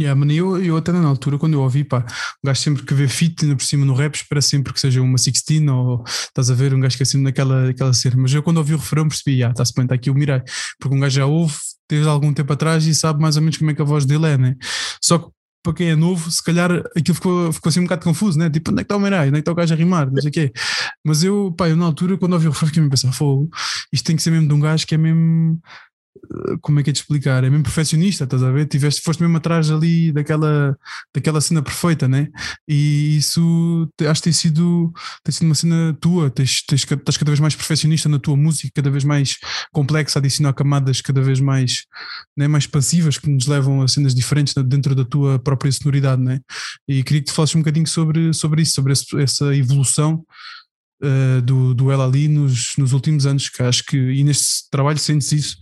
Yeah, 0.00 0.18
mano, 0.18 0.32
eu, 0.32 0.62
eu 0.62 0.76
até 0.76 0.90
na 0.90 1.06
altura, 1.06 1.38
quando 1.38 1.52
eu 1.52 1.60
ouvi, 1.60 1.84
pá, 1.84 2.04
um 2.42 2.46
gajo 2.46 2.60
sempre 2.60 2.82
que 2.82 2.94
vê 2.94 3.06
fit 3.06 3.44
ainda 3.44 3.56
por 3.56 3.62
cima 3.64 3.84
no 3.84 3.94
rap, 3.94 4.14
espera 4.14 4.40
sempre 4.40 4.72
que 4.72 4.80
seja 4.80 5.02
uma 5.02 5.16
16 5.16 5.68
ou 5.68 6.02
estás 6.06 6.50
a 6.50 6.54
ver, 6.54 6.74
um 6.74 6.80
gajo 6.80 6.96
que 6.96 7.02
é 7.02 7.04
assim 7.04 7.20
naquela, 7.22 7.66
naquela 7.66 7.92
cena. 7.92 8.16
Mas 8.18 8.32
eu 8.32 8.42
quando 8.42 8.56
ouvi 8.56 8.74
o 8.74 8.78
refrão 8.78 9.06
percebi, 9.06 9.44
ah, 9.44 9.50
está-se 9.50 9.72
bem, 9.74 9.84
está 9.84 9.94
aqui 9.94 10.10
o 10.10 10.14
Mirai, 10.14 10.42
porque 10.80 10.96
um 10.96 11.00
gajo 11.00 11.14
já 11.14 11.26
ouve 11.26 11.54
desde 11.88 12.08
algum 12.08 12.32
tempo 12.32 12.52
atrás 12.52 12.86
e 12.86 12.94
sabe 12.94 13.20
mais 13.20 13.36
ou 13.36 13.42
menos 13.42 13.58
como 13.58 13.70
é 13.70 13.74
que 13.74 13.82
a 13.82 13.84
voz 13.84 14.06
dele 14.06 14.26
é, 14.26 14.38
né? 14.38 14.56
Só 15.02 15.18
que 15.18 15.28
para 15.62 15.74
quem 15.74 15.90
é 15.90 15.94
novo, 15.94 16.30
se 16.30 16.42
calhar 16.42 16.72
aquilo 16.96 17.14
ficou, 17.14 17.52
ficou 17.52 17.70
assim 17.70 17.80
um 17.80 17.84
bocado 17.84 18.02
confuso, 18.02 18.38
né? 18.38 18.50
Tipo, 18.50 18.72
onde 18.72 18.80
é 18.80 18.84
que 18.84 18.86
está 18.86 18.96
o 18.96 19.00
Mirai? 19.00 19.28
Onde 19.28 19.38
é 19.38 19.38
que 19.38 19.40
está 19.40 19.52
o 19.52 19.54
gajo 19.54 19.74
a 19.74 19.76
rimar? 19.76 20.10
Não 20.10 20.20
sei 20.20 20.30
o 20.30 20.32
quê. 20.32 20.52
Mas 21.04 21.22
eu, 21.22 21.54
pá, 21.56 21.68
eu 21.68 21.76
na 21.76 21.84
altura, 21.84 22.18
quando 22.18 22.32
ouvi 22.32 22.48
o 22.48 22.50
refrão, 22.50 22.68
fiquei 22.68 22.84
a 22.84 22.88
pensar, 22.88 23.12
fogo, 23.12 23.48
isto 23.92 24.04
tem 24.04 24.16
que 24.16 24.22
ser 24.22 24.30
mesmo 24.30 24.48
de 24.48 24.54
um 24.54 24.60
gajo 24.60 24.86
que 24.86 24.94
é 24.94 24.98
mesmo 24.98 25.60
como 26.60 26.80
é 26.80 26.82
que 26.82 26.90
é 26.90 26.92
de 26.92 26.98
explicar? 26.98 27.44
É 27.44 27.50
mesmo 27.50 27.64
perfeccionista, 27.64 28.24
estás 28.24 28.42
a 28.42 28.50
ver? 28.50 28.66
Tiveste, 28.66 29.02
foste 29.02 29.20
mesmo 29.20 29.36
atrás 29.36 29.70
ali 29.70 30.12
daquela, 30.12 30.76
daquela 31.14 31.40
cena 31.40 31.62
perfeita, 31.62 32.08
né? 32.08 32.28
E 32.66 33.16
isso 33.16 33.88
acho 34.08 34.20
que 34.20 34.24
tem 34.24 34.32
sido, 34.32 34.92
tem 35.24 35.32
sido 35.32 35.46
uma 35.46 35.54
cena 35.54 35.96
tua, 36.00 36.30
tens, 36.30 36.62
tens, 36.62 36.82
estás 36.82 37.16
cada 37.16 37.30
vez 37.30 37.40
mais 37.40 37.54
perfeccionista 37.54 38.08
na 38.08 38.18
tua 38.18 38.36
música, 38.36 38.70
cada 38.74 38.90
vez 38.90 39.04
mais 39.04 39.36
complexa, 39.72 40.18
adicionar 40.18 40.52
camadas 40.52 41.00
cada 41.00 41.20
vez 41.20 41.40
mais, 41.40 41.84
né, 42.36 42.48
mais 42.48 42.66
passivas 42.66 43.18
que 43.18 43.28
nos 43.28 43.46
levam 43.46 43.82
a 43.82 43.88
cenas 43.88 44.14
diferentes 44.14 44.54
dentro 44.64 44.94
da 44.94 45.04
tua 45.04 45.38
própria 45.38 45.70
sonoridade, 45.72 46.22
né? 46.22 46.40
E 46.88 47.02
queria 47.02 47.20
que 47.20 47.26
te 47.26 47.32
falasses 47.32 47.54
um 47.56 47.60
bocadinho 47.60 47.86
sobre, 47.86 48.32
sobre 48.32 48.62
isso, 48.62 48.72
sobre 48.72 48.92
essa 48.92 49.54
evolução 49.54 50.24
uh, 51.02 51.42
do, 51.42 51.74
do 51.74 51.90
ela 51.90 52.04
ali 52.04 52.28
nos, 52.28 52.76
nos 52.76 52.92
últimos 52.92 53.26
anos, 53.26 53.48
que 53.48 53.62
acho 53.62 53.84
que, 53.84 53.96
e 53.96 54.22
neste 54.24 54.70
trabalho 54.70 54.98
sentes 54.98 55.32
isso, 55.32 55.56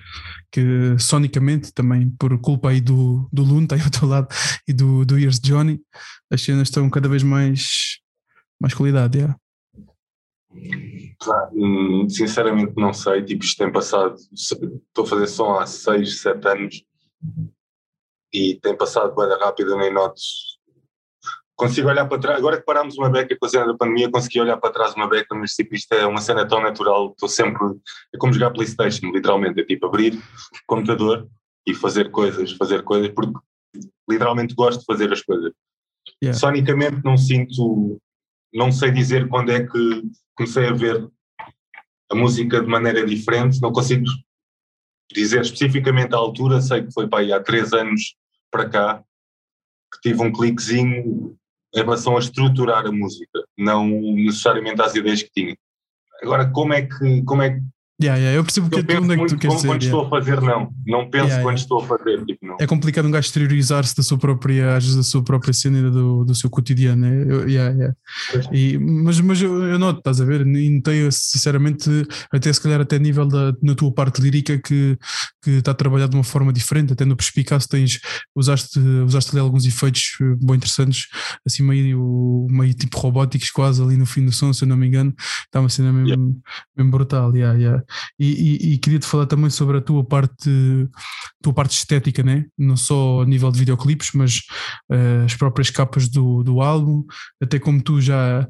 que 0.52 0.96
sonicamente 0.98 1.72
também, 1.72 2.10
por 2.10 2.38
culpa 2.40 2.70
aí 2.70 2.80
do, 2.80 3.28
do 3.32 3.42
Lune, 3.42 3.64
está 3.64 3.76
aí 3.76 3.82
ao 3.82 3.90
teu 3.90 4.06
lado, 4.06 4.28
e 4.68 4.72
do, 4.72 5.04
do 5.04 5.18
Years 5.18 5.40
Johnny, 5.40 5.80
as 6.30 6.42
cenas 6.42 6.68
estão 6.68 6.88
cada 6.90 7.08
vez 7.08 7.22
mais, 7.22 7.98
mais 8.60 8.74
qualidade, 8.74 9.18
yeah. 9.18 9.36
Hum, 11.52 12.08
sinceramente 12.08 12.72
não 12.76 12.92
sei, 12.92 13.22
tipo 13.22 13.44
isto 13.44 13.58
tem 13.58 13.72
passado, 13.72 14.16
estou 14.32 15.04
a 15.04 15.06
fazer 15.06 15.26
som 15.28 15.54
há 15.54 15.64
6, 15.66 16.22
7 16.22 16.48
anos 16.48 16.84
e 18.32 18.56
tem 18.56 18.76
passado 18.76 19.14
bem 19.14 19.28
rápido, 19.38 19.76
nem 19.76 19.92
notes 19.92 20.58
consigo 21.60 21.88
olhar 21.90 22.06
para 22.06 22.18
trás, 22.18 22.38
agora 22.38 22.56
que 22.56 22.64
parámos 22.64 22.96
uma 22.96 23.10
beca 23.10 23.36
com 23.38 23.44
a 23.44 23.48
cena 23.48 23.66
da 23.66 23.76
pandemia, 23.76 24.10
consegui 24.10 24.40
olhar 24.40 24.56
para 24.56 24.72
trás 24.72 24.94
uma 24.94 25.06
beca, 25.06 25.34
mas 25.34 25.52
tipo, 25.52 25.74
isto 25.74 25.92
é 25.92 26.06
uma 26.06 26.20
cena 26.22 26.48
tão 26.48 26.62
natural, 26.62 27.10
estou 27.10 27.28
sempre, 27.28 27.62
é 28.14 28.16
como 28.18 28.32
jogar 28.32 28.50
Playstation, 28.50 29.10
literalmente, 29.12 29.60
é 29.60 29.64
tipo 29.64 29.86
abrir 29.86 30.14
o 30.14 30.66
computador 30.66 31.28
e 31.66 31.74
fazer 31.74 32.10
coisas, 32.10 32.52
fazer 32.52 32.82
coisas, 32.82 33.10
porque 33.10 33.38
literalmente 34.08 34.54
gosto 34.54 34.80
de 34.80 34.86
fazer 34.86 35.12
as 35.12 35.20
coisas. 35.20 35.52
Yeah. 36.22 36.38
Sonicamente 36.38 37.04
não 37.04 37.18
sinto, 37.18 38.00
não 38.54 38.72
sei 38.72 38.90
dizer 38.90 39.28
quando 39.28 39.52
é 39.52 39.66
que 39.66 40.02
comecei 40.34 40.66
a 40.66 40.72
ver 40.72 41.06
a 42.10 42.14
música 42.14 42.62
de 42.62 42.66
maneira 42.66 43.04
diferente, 43.04 43.60
não 43.60 43.70
consigo 43.70 44.06
dizer 45.12 45.42
especificamente 45.42 46.14
a 46.14 46.18
altura, 46.18 46.62
sei 46.62 46.86
que 46.86 46.92
foi 46.92 47.06
para 47.06 47.18
aí 47.18 47.32
há 47.34 47.40
três 47.40 47.74
anos 47.74 48.16
para 48.50 48.66
cá, 48.66 49.04
que 49.92 50.00
tive 50.08 50.22
um 50.22 50.32
cliquezinho 50.32 51.38
em 51.74 51.80
relação 51.80 52.16
a 52.16 52.20
estruturar 52.20 52.86
a 52.86 52.92
música, 52.92 53.44
não 53.56 53.86
necessariamente 53.86 54.82
às 54.82 54.94
ideias 54.94 55.22
que 55.22 55.30
tinha. 55.30 55.56
Agora, 56.22 56.50
como 56.50 56.72
é 56.72 56.82
que, 56.82 57.22
como 57.22 57.42
é 57.42 57.60
Yeah, 58.02 58.18
yeah, 58.18 58.38
eu 58.38 58.42
percebo 58.42 58.66
eu 58.66 58.70
que 58.70 58.92
é 58.92 59.16
que 59.16 59.26
tu 59.26 59.38
queres 59.38 59.56
dizer. 59.56 59.68
Quando 59.68 59.82
yeah. 59.82 59.84
estou 59.84 60.06
a 60.06 60.08
fazer, 60.08 60.40
não. 60.40 60.72
Não 60.86 61.10
penso 61.10 61.26
yeah, 61.26 61.42
quando 61.42 61.58
estou 61.58 61.82
a 61.82 61.86
fazer. 61.86 62.24
Tipo, 62.24 62.46
não. 62.46 62.56
É 62.58 62.66
complicado 62.66 63.06
um 63.06 63.10
gajo 63.10 63.26
exteriorizar-se 63.26 63.96
da 63.96 64.02
sua 64.02 64.18
própria, 64.18 64.76
às 64.76 64.84
vezes, 64.84 64.96
da 64.96 65.02
sua 65.02 65.22
própria 65.22 65.52
cena 65.52 65.90
do, 65.90 66.24
do 66.24 66.34
seu 66.34 66.48
cotidiano. 66.48 67.02
Né? 67.02 67.24
Eu, 67.28 67.48
yeah. 67.48 67.94
E, 68.52 68.78
mas 68.78 69.20
mas 69.20 69.42
eu, 69.42 69.62
eu 69.64 69.78
noto, 69.78 69.98
estás 69.98 70.20
a 70.20 70.24
ver? 70.24 70.46
E 70.46 70.70
notei, 70.70 71.08
sinceramente, 71.10 71.90
até 72.32 72.52
se 72.52 72.60
calhar 72.60 72.80
até 72.80 72.96
a 72.96 72.98
nível 72.98 73.26
da 73.26 73.54
na 73.62 73.74
tua 73.74 73.92
parte 73.92 74.20
lírica 74.20 74.58
que, 74.58 74.98
que 75.42 75.50
está 75.50 75.72
a 75.72 75.74
trabalhar 75.74 76.08
de 76.08 76.16
uma 76.16 76.24
forma 76.24 76.52
diferente. 76.52 76.92
Até 76.92 77.04
no 77.04 77.16
Perspicaz 77.16 77.66
tens, 77.66 78.00
usaste, 78.34 78.78
usaste 78.78 79.30
ali 79.32 79.40
alguns 79.40 79.66
efeitos 79.66 80.16
eh, 80.20 80.36
bem 80.40 80.56
interessantes, 80.56 81.06
assim 81.46 81.62
meio, 81.62 82.46
meio 82.50 82.74
tipo 82.74 82.98
robóticos, 82.98 83.50
quase 83.50 83.82
ali 83.82 83.96
no 83.96 84.06
fim 84.06 84.24
do 84.24 84.32
som, 84.32 84.52
se 84.52 84.64
eu 84.64 84.68
não 84.68 84.76
me 84.76 84.86
engano. 84.86 85.14
Está 85.44 85.60
uma 85.60 85.68
cena 85.68 85.92
mesmo, 85.92 86.40
mesmo 86.76 86.90
brutal. 86.90 87.34
Yeah, 87.36 87.58
yeah. 87.58 87.82
E, 88.18 88.26
e, 88.26 88.74
e 88.74 88.78
queria-te 88.78 89.06
falar 89.06 89.26
também 89.26 89.50
sobre 89.50 89.78
a 89.78 89.80
tua 89.80 90.04
parte, 90.04 90.88
tua 91.42 91.52
parte 91.52 91.76
estética, 91.76 92.22
né? 92.22 92.46
não 92.58 92.76
só 92.76 93.22
a 93.22 93.26
nível 93.26 93.50
de 93.50 93.58
videoclipes, 93.58 94.10
mas 94.14 94.42
uh, 94.90 95.24
as 95.24 95.34
próprias 95.34 95.70
capas 95.70 96.08
do, 96.08 96.42
do 96.42 96.60
álbum, 96.60 97.04
até 97.42 97.58
como 97.58 97.82
tu 97.82 98.00
já, 98.00 98.46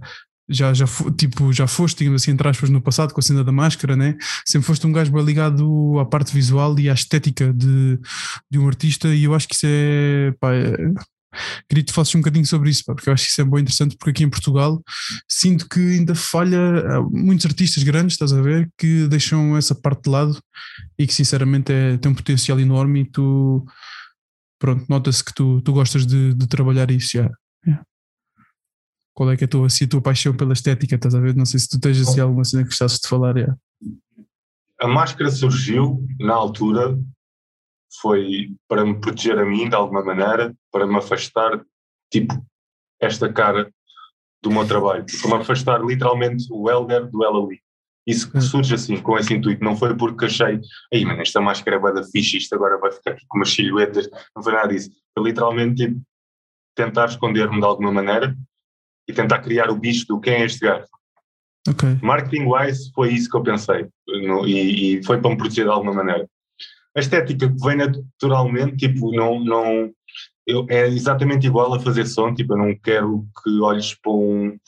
já, 0.49 0.75
já, 0.75 0.85
tipo, 1.17 1.53
já 1.53 1.67
foste, 1.67 1.99
digamos 1.99 2.23
assim, 2.23 2.33
entre 2.33 2.49
aspas, 2.49 2.71
no 2.71 2.81
passado 2.81 3.15
com 3.15 3.21
a 3.21 3.23
cena 3.23 3.45
da 3.45 3.53
máscara, 3.53 3.97
né? 3.97 4.17
Sempre 4.45 4.67
foste 4.67 4.87
um 4.87 4.93
gajo 4.93 5.13
bem 5.13 5.25
ligado 5.25 5.99
à 6.01 6.05
parte 6.05 6.35
visual 6.35 6.79
e 6.79 6.91
à 6.91 6.93
estética 6.93 7.53
de, 7.53 7.99
de 8.51 8.59
um 8.59 8.67
artista, 8.67 9.15
e 9.15 9.25
eu 9.25 9.35
acho 9.35 9.49
que 9.49 9.55
isso 9.55 9.67
é, 9.67 10.33
pá, 10.41 10.53
é 10.53 10.77
Queria 11.69 11.85
que 11.85 11.93
tu 11.93 11.95
falasses 11.95 12.15
um 12.15 12.21
bocadinho 12.21 12.45
sobre 12.45 12.71
isso, 12.71 12.85
pá, 12.85 12.95
porque 12.95 13.09
eu 13.09 13.15
acho 13.15 13.25
que 13.25 13.31
isso 13.31 13.41
é 13.41 13.45
bem 13.45 13.61
interessante, 13.61 13.97
porque 13.97 14.11
aqui 14.11 14.25
em 14.25 14.31
Portugal 14.31 14.83
sinto 15.29 15.69
que 15.69 15.79
ainda 15.79 16.15
falha 16.15 17.01
muitos 17.11 17.47
artistas 17.47 17.83
grandes, 17.83 18.15
estás 18.15 18.33
a 18.33 18.43
ver, 18.43 18.71
que 18.77 19.07
deixam 19.07 19.57
essa 19.57 19.75
parte 19.75 20.05
de 20.05 20.11
lado 20.11 20.39
e 20.99 21.07
que 21.07 21.15
sinceramente 21.15 21.73
é, 21.73 21.97
tem 21.99 22.11
um 22.11 22.15
potencial 22.15 22.59
enorme 22.59 23.03
e 23.03 23.05
tu, 23.05 23.65
pronto, 24.59 24.85
nota-se 24.89 25.25
que 25.25 25.33
tu, 25.33 25.61
tu 25.63 25.73
gostas 25.73 26.05
de, 26.05 26.35
de 26.35 26.47
trabalhar 26.49 26.91
isso 26.91 27.11
já. 27.13 27.31
Yeah. 27.65 27.85
Qual 29.15 29.31
é 29.31 29.37
que 29.37 29.45
é 29.45 29.47
a 29.47 29.49
tua, 29.49 29.67
assim, 29.67 29.85
a 29.85 29.89
tua 29.89 30.03
paixão 30.03 30.37
pela 30.37 30.53
estética, 30.53 30.97
estás 30.97 31.15
a 31.15 31.21
ver? 31.21 31.37
Não 31.37 31.45
sei 31.45 31.61
se 31.61 31.69
tu 31.69 31.79
tens 31.79 32.01
assim, 32.01 32.21
alguma 32.21 32.45
cena 32.45 32.63
que 32.63 32.71
gostasses 32.71 32.99
de 32.99 33.09
falar. 33.09 33.37
Yeah. 33.37 33.57
A 34.81 34.89
máscara 34.89 35.31
surgiu 35.31 36.05
na 36.19 36.35
altura 36.35 36.99
foi 38.01 38.51
para 38.69 38.85
me 38.85 39.01
proteger 39.01 39.39
a 39.39 39.45
mim 39.45 39.69
de 39.69 39.75
alguma 39.75 40.05
maneira, 40.05 40.55
para 40.71 40.87
me 40.87 40.97
afastar, 40.97 41.65
tipo, 42.13 42.35
esta 43.01 43.33
cara 43.33 43.73
do 44.43 44.51
meu 44.51 44.67
trabalho, 44.67 45.05
para 45.21 45.37
me 45.37 45.43
afastar 45.43 45.85
literalmente 45.85 46.47
o 46.51 46.71
Helder 46.71 47.07
do 47.11 47.25
Ela 47.25 47.43
Ali. 47.45 47.61
Isso 48.07 48.31
hum. 48.35 48.41
surge 48.41 48.75
assim, 48.75 48.97
com 49.01 49.19
esse 49.19 49.35
intuito, 49.35 49.63
não 49.63 49.77
foi 49.77 49.95
porque 49.95 50.25
achei, 50.25 50.61
aí, 50.93 51.05
mano, 51.05 51.21
esta 51.21 51.41
máscara 51.41 51.77
é 51.77 52.05
fixe, 52.11 52.39
isto 52.39 52.55
agora 52.55 52.79
vai 52.79 52.91
ficar 52.91 53.13
aqui 53.13 53.25
com 53.29 53.39
umas 53.39 53.51
silhuetas, 53.51 54.09
não 54.35 54.43
foi 54.43 54.53
nada 54.53 54.69
disso. 54.69 54.91
Foi 55.15 55.25
literalmente 55.29 55.87
tipo, 55.87 56.01
tentar 56.75 57.07
esconder-me 57.07 57.59
de 57.59 57.65
alguma 57.65 57.93
maneira 57.93 58.35
e 59.07 59.13
tentar 59.13 59.41
criar 59.41 59.71
o 59.71 59.77
bicho 59.77 60.07
do 60.07 60.21
quem 60.21 60.35
é 60.35 60.45
este 60.45 60.61
gajo. 60.61 60.87
Okay. 61.69 61.99
Marketing 62.03 62.47
wise 62.47 62.91
foi 62.95 63.13
isso 63.13 63.29
que 63.29 63.37
eu 63.37 63.43
pensei 63.43 63.87
no, 64.09 64.47
e, 64.47 64.97
e, 64.97 65.05
foi 65.05 65.21
para 65.21 65.31
me 65.31 65.37
proteger 65.37 65.67
de 65.67 65.71
alguma 65.71 65.93
maneira 65.93 66.27
a 66.97 67.01
estética 67.01 67.49
que 67.49 67.65
vem 67.65 67.77
naturalmente, 67.77 68.77
tipo, 68.77 69.15
não, 69.15 69.43
não, 69.45 69.91
eu, 70.47 70.67
é 70.69 70.89
exatamente 70.89 71.47
igual 71.47 71.73
a 71.73 71.81
fazer 71.81 72.07
som, 72.07 72.35
tipo, 72.35 72.55
eu 72.55 72.59
não 72.59 72.75
quero 72.83 73.27
que 73.43 73.61
olhes 73.61 73.95
para 73.95 74.13
um, 74.13 74.59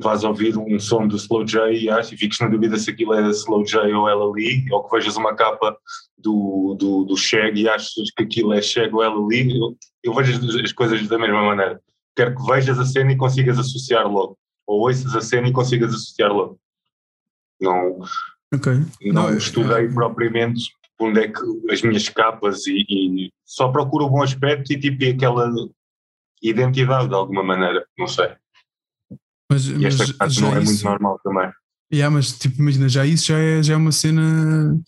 vás 0.00 0.22
ouvir 0.22 0.56
um 0.56 0.78
som 0.78 1.08
do 1.08 1.16
Slow 1.16 1.44
J 1.44 1.72
e, 1.72 1.90
acho, 1.90 2.14
e 2.14 2.16
fiques 2.16 2.38
na 2.38 2.46
dúvida 2.46 2.76
se 2.76 2.90
aquilo 2.90 3.14
é 3.14 3.28
Slow 3.30 3.64
J 3.64 3.92
ou 3.92 4.08
ela 4.08 4.30
ali, 4.30 4.64
ou 4.70 4.84
que 4.84 4.96
vejas 4.96 5.16
uma 5.16 5.34
capa 5.34 5.76
do, 6.16 6.76
do, 6.78 7.04
do 7.04 7.16
Shag 7.16 7.60
e 7.60 7.68
achas 7.68 8.10
que 8.16 8.22
aquilo 8.22 8.52
é 8.52 8.62
Shag 8.62 8.94
ou 8.94 9.02
ela 9.02 9.16
ali, 9.16 9.58
eu, 9.58 9.76
eu 10.04 10.14
vejo 10.14 10.38
as, 10.38 10.54
as, 10.64 10.72
coisas 10.72 11.06
da 11.08 11.18
mesma 11.18 11.42
maneira. 11.42 11.80
Quero 12.14 12.36
que 12.36 12.46
vejas 12.46 12.78
a 12.78 12.84
cena 12.84 13.12
e 13.12 13.16
consigas 13.16 13.58
associar 13.58 14.06
logo, 14.06 14.38
ou 14.66 14.80
ouças 14.80 15.14
a 15.16 15.20
cena 15.20 15.48
e 15.48 15.52
consigas 15.52 15.92
associar 15.92 16.32
logo. 16.32 16.58
Não, 17.60 17.98
okay. 18.54 18.74
não, 19.02 19.24
não 19.24 19.36
estudei 19.36 19.86
é, 19.86 19.92
propriamente 19.92 20.72
onde 21.00 21.20
é 21.20 21.28
que 21.28 21.40
as 21.70 21.82
minhas 21.82 22.08
capas 22.08 22.66
e, 22.66 22.84
e 22.88 23.32
só 23.44 23.68
procuro 23.68 24.04
o 24.04 24.10
bom 24.10 24.22
aspecto 24.22 24.72
e 24.72 24.78
tipo 24.78 25.04
aquela 25.04 25.50
identidade 26.42 27.08
de 27.08 27.14
alguma 27.14 27.42
maneira, 27.42 27.84
não 27.98 28.06
sei. 28.06 28.28
Mas, 29.50 29.66
e 29.66 29.84
esta 29.84 30.04
mas 30.20 30.36
não 30.36 30.54
é 30.54 30.62
isso, 30.62 30.70
muito 30.70 30.84
normal 30.84 31.20
também. 31.24 31.50
Yeah, 31.92 32.14
mas 32.14 32.38
tipo, 32.38 32.60
imagina, 32.60 32.88
já 32.88 33.04
isso 33.04 33.26
já 33.26 33.38
é, 33.38 33.62
já 33.62 33.74
é 33.74 33.76
uma 33.76 33.90
cena 33.90 34.78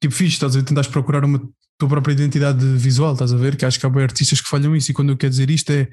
tipo 0.00 0.14
fixe, 0.14 0.34
estás 0.34 0.56
a 0.56 0.62
tentar 0.62 0.86
procurar 0.88 1.24
uma 1.24 1.40
tua 1.78 1.88
própria 1.88 2.12
identidade 2.12 2.64
visual, 2.76 3.14
estás 3.14 3.32
a 3.32 3.36
ver? 3.36 3.56
Que 3.56 3.64
acho 3.64 3.80
que 3.80 3.86
há 3.86 3.88
bem 3.88 4.02
artistas 4.02 4.40
que 4.40 4.48
falham 4.48 4.76
isso, 4.76 4.90
e 4.90 4.94
quando 4.94 5.10
eu 5.10 5.16
quero 5.16 5.30
dizer 5.30 5.50
isto 5.50 5.70
é 5.70 5.88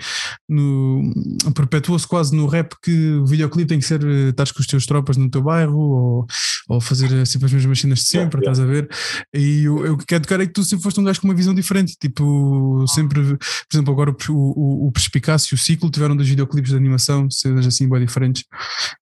no 0.47 1.13
perpetua-se 1.55 2.07
quase 2.07 2.35
no 2.35 2.47
rap 2.47 2.75
que 2.83 3.13
o 3.13 3.25
videoclipe 3.25 3.69
tem 3.69 3.79
que 3.79 3.85
ser 3.85 4.03
eh, 4.03 4.29
estás 4.29 4.51
com 4.51 4.59
os 4.59 4.67
teus 4.67 4.85
tropas 4.85 5.17
no 5.17 5.29
teu 5.29 5.41
bairro 5.41 5.77
ou, 5.77 6.27
ou 6.71 6.81
fazer 6.81 7.25
sempre 7.25 7.45
as 7.47 7.53
mesmas 7.53 7.79
cenas 7.79 7.99
de 7.99 8.05
sempre, 8.05 8.41
yeah, 8.41 8.51
estás 8.51 8.59
a 8.59 8.65
ver? 8.65 8.89
E 9.33 9.63
eu, 9.63 9.85
eu 9.85 9.97
quero 9.97 10.23
tocar 10.23 10.39
é 10.39 10.45
que 10.45 10.53
tu 10.53 10.63
sempre 10.63 10.83
foste 10.83 10.99
um 10.99 11.03
gajo 11.03 11.21
com 11.21 11.27
uma 11.27 11.33
visão 11.33 11.53
diferente, 11.53 11.95
tipo, 11.99 12.85
sempre, 12.87 13.21
por 13.37 13.73
exemplo, 13.73 13.93
agora 13.93 14.15
o, 14.29 14.33
o, 14.33 14.87
o 14.87 14.91
Perspicácio 14.91 15.53
e 15.53 15.55
o 15.55 15.57
Ciclo 15.57 15.89
tiveram 15.89 16.15
dois 16.15 16.29
videoclipes 16.29 16.71
de 16.71 16.77
animação, 16.77 17.29
cenas 17.29 17.67
assim 17.67 17.89
bem 17.89 17.99
diferentes. 17.99 18.43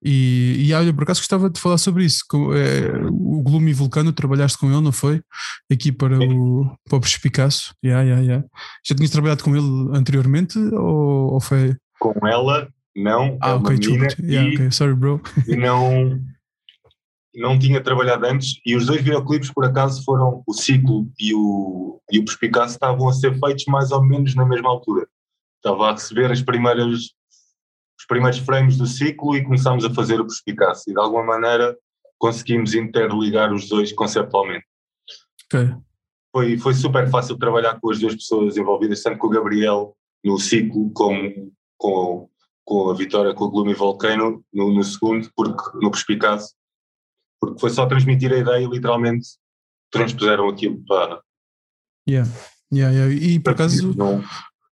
E, 0.03 0.65
e 0.67 0.73
olha, 0.73 0.93
por 0.93 1.03
acaso 1.03 1.21
gostava 1.21 1.49
de 1.49 1.59
falar 1.59 1.77
sobre 1.77 2.05
isso. 2.05 2.23
É, 2.53 3.05
o 3.09 3.41
Gloomy 3.41 3.73
Vulcano, 3.73 4.13
trabalhaste 4.13 4.57
com 4.57 4.71
ele, 4.71 4.81
não 4.81 4.91
foi? 4.91 5.21
Aqui 5.71 5.91
para 5.91 6.19
o 6.19 6.65
para 6.87 6.97
o 6.97 7.01
Perspicaço. 7.01 7.73
Yeah, 7.83 8.03
yeah, 8.03 8.23
yeah. 8.23 8.47
Já 8.85 8.95
tinhas 8.95 9.11
trabalhado 9.11 9.43
com 9.43 9.55
ele 9.55 9.97
anteriormente 9.97 10.57
ou, 10.57 11.33
ou 11.33 11.41
foi? 11.41 11.75
Com 11.99 12.13
ela, 12.27 12.67
não. 12.95 13.37
Ah, 13.41 13.51
é 13.51 13.53
ok, 13.53 13.77
desculpa. 13.77 14.07
Yeah, 14.21 14.53
okay. 14.53 14.71
Sorry, 14.71 14.95
bro. 14.95 15.21
E 15.47 15.55
não, 15.55 16.19
não 17.35 17.57
tinha 17.57 17.81
trabalhado 17.81 18.25
antes 18.25 18.59
e 18.65 18.75
os 18.75 18.85
dois 18.85 19.01
videoclipes 19.01 19.51
por 19.51 19.65
acaso 19.65 20.03
foram 20.03 20.43
o 20.45 20.53
Ciclo 20.53 21.07
e 21.19 21.33
o, 21.33 22.01
e 22.11 22.19
o 22.19 22.25
Perspicaço 22.25 22.73
estavam 22.73 23.07
a 23.07 23.13
ser 23.13 23.37
feitos 23.39 23.65
mais 23.65 23.91
ou 23.91 24.03
menos 24.03 24.35
na 24.35 24.45
mesma 24.45 24.69
altura. 24.69 25.07
Estava 25.57 25.89
a 25.89 25.91
receber 25.93 26.31
as 26.31 26.41
primeiras 26.41 27.13
os 27.97 28.05
primeiros 28.07 28.39
frames 28.39 28.77
do 28.77 28.85
ciclo 28.85 29.35
e 29.35 29.43
começámos 29.43 29.85
a 29.85 29.93
fazer 29.93 30.19
o 30.19 30.25
Perspicaço 30.25 30.89
e 30.89 30.93
de 30.93 30.99
alguma 30.99 31.23
maneira 31.23 31.75
conseguimos 32.17 32.75
interligar 32.75 33.53
os 33.53 33.67
dois 33.69 33.91
conceptualmente. 33.93 34.65
Ok 35.45 35.75
foi, 36.35 36.57
foi 36.57 36.73
super 36.73 37.09
fácil 37.09 37.37
trabalhar 37.37 37.79
com 37.79 37.89
as 37.89 37.97
duas 37.97 38.13
pessoas 38.13 38.57
envolvidas, 38.57 39.01
tanto 39.01 39.17
com 39.17 39.27
o 39.27 39.29
Gabriel 39.29 39.95
no 40.21 40.37
ciclo, 40.37 40.91
como 40.91 41.53
com, 41.77 42.29
com 42.65 42.89
a 42.89 42.93
Vitória, 42.93 43.33
com 43.33 43.45
o 43.45 43.49
Gloomy 43.49 43.73
Volcano 43.73 44.43
no, 44.53 44.73
no 44.73 44.83
segundo, 44.83 45.31
porque 45.33 45.63
no 45.81 45.89
Perspicaz, 45.89 46.53
porque 47.45 47.61
foi 47.61 47.69
só 47.69 47.85
transmitir 47.85 48.31
a 48.31 48.37
ideia 48.37 48.63
e 48.63 48.69
literalmente 48.69 49.27
transpuseram 49.91 50.49
aquilo 50.49 50.83
para. 50.87 51.21
Yeah, 52.07 52.29
yeah, 52.73 52.93
yeah. 52.93 53.13
E 53.13 53.39
por 53.39 53.53
acaso. 53.53 53.95
Não, 53.95 54.23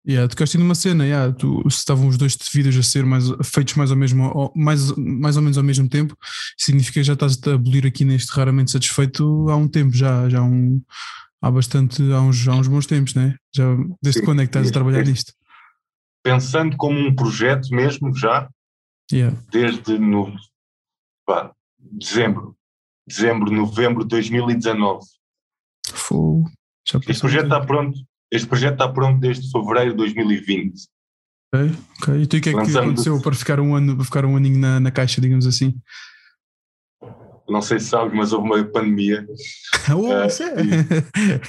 Yeah, 0.05 0.27
tocaste 0.29 0.59
numa 0.59 0.75
cena, 0.75 1.07
yeah, 1.07 1.33
tu, 1.33 1.63
estavam 1.65 2.09
os 2.09 2.19
dois 2.19 2.37
vídeos 2.53 2.77
a 2.77 2.83
ser 2.83 3.07
mais, 3.07 3.25
feitos 3.45 3.75
mais 3.75 3.93
ou, 3.93 3.97
mesmo, 3.97 4.53
mais, 4.57 4.91
mais 4.97 5.37
ou 5.37 5.43
menos 5.43 5.57
ao 5.57 5.63
mesmo 5.63 5.89
tempo, 5.89 6.17
significa 6.59 6.95
que 6.95 7.05
já 7.05 7.13
estás 7.13 7.41
a 7.47 7.55
abolir 7.55 7.87
aqui 7.87 8.05
neste 8.05 8.33
raramente 8.33 8.73
satisfeito 8.73 9.49
há 9.49 9.55
um 9.55 9.69
tempo, 9.69 9.95
já, 9.95 10.29
já 10.29 10.43
um, 10.43 10.83
há 11.41 11.51
bastante, 11.53 12.03
há 12.13 12.21
uns, 12.21 12.49
há 12.49 12.55
uns 12.57 12.67
bons 12.67 12.85
tempos, 12.87 13.15
né? 13.15 13.37
Já, 13.55 13.65
desde 14.03 14.21
sim, 14.21 14.27
quando 14.27 14.43
é 14.43 14.45
que 14.45 14.49
estás 14.49 14.71
a 14.71 14.73
trabalhar 14.73 15.05
nisto? 15.05 15.33
Pensando 16.25 16.77
como 16.77 16.99
um 16.99 17.15
projeto 17.15 17.69
mesmo, 17.71 18.13
já, 18.13 18.49
yeah. 19.13 19.37
desde 19.53 20.01
no, 20.01 20.35
pá, 21.25 21.53
dezembro, 21.79 22.57
dezembro, 23.13 23.51
novembro 23.51 24.03
de 24.05 24.09
2019. 24.09 25.05
Fou, 25.95 26.45
já 26.89 26.99
este 27.09 27.21
projeto 27.21 27.45
está 27.45 27.61
pronto, 27.61 27.99
este 28.31 28.49
projeto 28.49 28.73
está 28.73 28.89
pronto 28.89 29.21
desde 29.21 29.51
fevereiro 29.51 29.91
de 29.91 29.97
2020. 29.99 30.75
Ok, 31.55 31.71
ok. 32.01 32.23
E 32.23 32.27
tu 32.27 32.37
o 32.37 32.41
que 32.41 32.49
é 32.49 32.53
que 32.53 32.79
aconteceu 32.79 33.21
para 33.21 33.35
ficar 33.35 33.61
um 33.61 33.75
ano, 33.75 33.95
para 33.95 34.05
ficar 34.05 34.25
um 34.25 34.37
aninho 34.37 34.59
na, 34.59 34.81
na 34.81 34.91
caixa, 34.91 35.21
digamos 35.21 35.47
assim? 35.47 35.79
não 37.49 37.61
sei 37.61 37.79
se 37.79 37.87
sabes, 37.87 38.15
mas 38.15 38.33
houve 38.33 38.47
uma 38.47 38.65
pandemia. 38.65 39.27
Oh, 39.93 39.97
uh, 39.97 40.29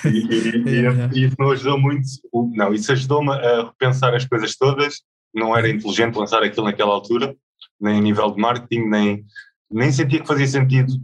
e, 0.08 0.10
e, 0.10 0.65
e, 0.67 0.86
é, 0.88 1.10
e, 1.13 1.25
isso 1.25 1.36
não 1.38 1.51
ajudou 1.51 1.79
muito. 1.79 2.08
Não, 2.55 2.74
isso 2.74 2.91
ajudou-me 2.91 3.29
a 3.29 3.65
repensar 3.65 4.12
as 4.15 4.25
coisas 4.25 4.55
todas. 4.55 5.03
Não 5.32 5.55
era 5.55 5.70
inteligente 5.70 6.15
lançar 6.15 6.41
aquilo 6.41 6.65
naquela 6.65 6.93
altura, 6.93 7.36
nem 7.79 8.00
a 8.00 8.01
nível 8.01 8.32
de 8.32 8.41
marketing, 8.41 8.89
nem, 8.89 9.24
nem 9.70 9.91
sentia 9.91 10.20
que 10.20 10.25
fazia 10.25 10.48
sentido 10.48 11.00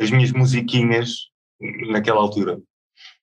as 0.00 0.10
minhas 0.10 0.32
musiquinhas 0.32 1.28
naquela 1.90 2.20
altura. 2.20 2.60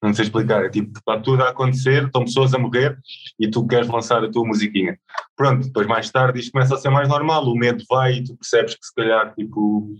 Não 0.01 0.13
sei 0.13 0.25
explicar, 0.25 0.65
é 0.65 0.69
tipo, 0.69 0.97
está 0.97 1.19
tudo 1.19 1.43
a 1.43 1.49
acontecer, 1.49 2.05
estão 2.05 2.25
pessoas 2.25 2.53
a 2.53 2.59
morrer 2.59 2.97
e 3.39 3.49
tu 3.49 3.65
queres 3.65 3.87
lançar 3.87 4.23
a 4.23 4.31
tua 4.31 4.45
musiquinha. 4.45 4.99
Pronto, 5.35 5.67
depois 5.67 5.87
mais 5.87 6.09
tarde 6.09 6.39
isto 6.39 6.51
começa 6.51 6.75
a 6.75 6.77
ser 6.77 6.89
mais 6.89 7.07
normal, 7.07 7.45
o 7.45 7.55
medo 7.55 7.83
vai 7.89 8.15
e 8.15 8.23
tu 8.23 8.35
percebes 8.35 8.75
que 8.75 8.85
se 8.85 8.93
calhar, 8.93 9.33
tipo, 9.35 9.95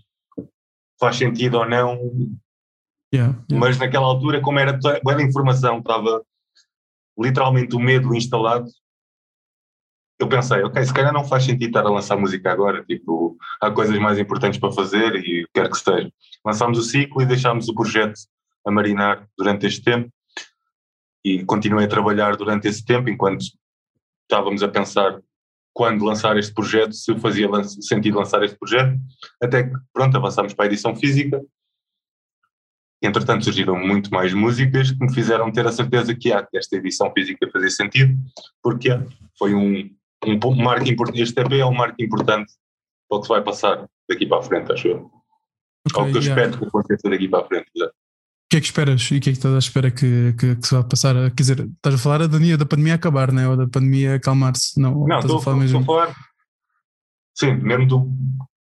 faz 1.00 1.18
sentido 1.18 1.60
ou 1.60 1.68
não. 1.68 1.94
Yeah, 3.14 3.34
yeah. 3.50 3.60
Mas 3.60 3.78
naquela 3.78 4.06
altura, 4.06 4.42
como 4.42 4.60
era 4.60 4.78
boa 5.04 5.22
informação, 5.22 5.80
estava 5.80 6.24
literalmente 7.18 7.76
o 7.76 7.80
medo 7.80 8.16
instalado. 8.16 8.66
Eu 10.22 10.30
pensei, 10.30 10.62
ok, 10.62 10.86
se 10.86 10.94
calhar 10.94 11.12
não 11.12 11.26
faz 11.26 11.46
sentido 11.46 11.70
estar 11.70 11.84
a 11.84 11.90
lançar 11.90 12.16
música 12.16 12.52
agora, 12.52 12.84
tipo, 12.86 13.36
há 13.60 13.72
coisas 13.72 13.98
mais 13.98 14.20
importantes 14.20 14.60
para 14.60 14.72
fazer 14.72 15.16
e 15.16 15.48
quer 15.52 15.68
que 15.68 15.76
seja. 15.76 16.14
Lançámos 16.46 16.78
o 16.78 16.84
ciclo 16.84 17.24
e 17.24 17.26
deixámos 17.26 17.68
o 17.68 17.74
projeto 17.74 18.20
a 18.64 18.70
marinar 18.70 19.28
durante 19.36 19.66
este 19.66 19.84
tempo 19.84 20.14
e 21.26 21.44
continuei 21.44 21.86
a 21.86 21.90
trabalhar 21.90 22.36
durante 22.36 22.68
esse 22.68 22.86
tempo 22.86 23.10
enquanto 23.10 23.44
estávamos 24.30 24.62
a 24.62 24.68
pensar 24.68 25.20
quando 25.74 26.06
lançar 26.06 26.38
este 26.38 26.54
projeto, 26.54 26.94
se 26.94 27.18
fazia 27.18 27.48
sentido 27.82 28.20
lançar 28.20 28.44
este 28.44 28.60
projeto, 28.60 29.00
até 29.42 29.64
que, 29.64 29.74
pronto, 29.92 30.16
avançámos 30.16 30.54
para 30.54 30.66
a 30.66 30.68
edição 30.68 30.96
física. 30.96 31.42
Entretanto, 33.02 33.44
surgiram 33.44 33.76
muito 33.76 34.12
mais 34.12 34.36
músicas 34.36 34.92
que 34.92 35.04
me 35.04 35.12
fizeram 35.12 35.52
ter 35.52 35.66
a 35.66 35.72
certeza 35.72 36.14
que, 36.14 36.32
há, 36.32 36.46
que 36.46 36.60
esta 36.60 36.76
edição 36.76 37.12
física 37.12 37.50
fazia 37.52 37.72
sentido, 37.72 38.16
porque 38.62 38.90
foi 39.40 39.56
um, 39.56 39.90
um 40.26 40.56
marco 40.56 40.90
importante. 40.90 41.22
Este 41.22 41.42
EP 41.42 41.54
é 41.54 41.66
um 41.66 41.74
marco 41.74 42.02
importante 42.02 42.54
para 43.10 43.18
o 43.18 43.22
que 43.22 43.28
se 43.28 43.34
vai 43.34 43.44
passar 43.44 43.88
daqui 44.10 44.26
para 44.26 44.40
a 44.40 44.44
frente, 44.44 44.72
acho 44.72 44.88
eu. 44.88 45.12
Okay, 45.90 46.04
Ou 46.04 46.12
que 46.12 46.18
eu 46.18 46.22
yeah. 46.22 46.42
espero 46.42 46.60
que 46.60 46.66
aconteça 46.66 47.10
daqui 47.10 47.28
para 47.28 47.44
a 47.44 47.48
frente. 47.48 47.68
Já. 47.76 47.88
que 48.50 48.58
é 48.58 48.60
que 48.60 48.66
esperas 48.66 49.02
e 49.02 49.18
o 49.18 49.22
que 49.22 49.30
é 49.30 49.32
que 49.32 49.38
estás 49.38 49.56
à 49.56 49.58
espera 49.58 49.90
que, 49.90 50.34
que, 50.34 50.56
que, 50.56 50.68
se 50.68 50.76
vá 50.76 50.84
passar? 50.84 51.16
Quer 51.32 51.42
dizer, 51.42 51.60
estás 51.60 51.96
a 51.96 51.98
falar 51.98 52.28
da, 52.28 52.58
da 52.58 52.66
pandemia 52.66 52.96
acabar, 52.96 53.32
né? 53.32 53.48
ou 53.48 53.58
da 53.58 53.68
pandemia 53.68 54.16
acalmar-se? 54.16 54.80
Não, 54.80 55.08
não 55.08 55.20
estou 55.20 55.38
a 55.38 55.42
falar 55.42 55.58
mesmo. 55.58 55.80
Estou 55.80 56.00
a 56.00 56.06
falar, 56.06 56.16
sim, 57.36 57.54
mesmo 57.54 57.88
do 57.88 58.12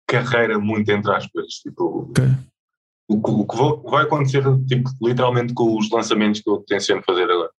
carreira, 0.08 0.60
muito 0.60 0.90
entre 0.90 1.12
aspas. 1.12 1.46
Tipo, 1.64 2.10
okay. 2.10 2.26
o, 3.08 3.16
o, 3.16 3.48
que 3.48 3.90
vai 3.90 4.04
acontecer, 4.04 4.44
tipo, 4.68 4.90
literalmente, 5.02 5.54
com 5.54 5.78
os 5.78 5.90
lançamentos 5.90 6.42
que 6.42 6.50
eu 6.50 6.64
tenciono 6.68 7.02
fazer 7.06 7.24
agora. 7.24 7.52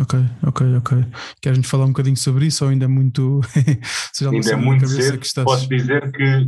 Ok, 0.00 0.18
ok, 0.46 0.76
ok. 0.76 0.98
Queres-nos 1.40 1.68
falar 1.68 1.86
um 1.86 1.88
bocadinho 1.88 2.16
sobre 2.16 2.46
isso 2.46 2.64
ou 2.64 2.70
ainda 2.70 2.84
é 2.84 2.88
muito. 2.88 3.40
ainda 4.20 4.50
é 4.50 4.56
muito 4.56 4.86
cedo. 4.86 5.22
Estás... 5.22 5.44
Posso 5.44 5.68
dizer 5.68 6.12
que 6.12 6.46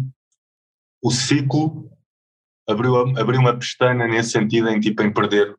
o 1.03 1.11
ciclo 1.11 1.91
abriu, 2.69 2.97
abriu 3.17 3.41
uma 3.41 3.57
pestana 3.57 4.07
nesse 4.07 4.31
sentido, 4.31 4.69
em 4.69 4.79
tipo, 4.79 5.03
em 5.03 5.13
perder, 5.13 5.57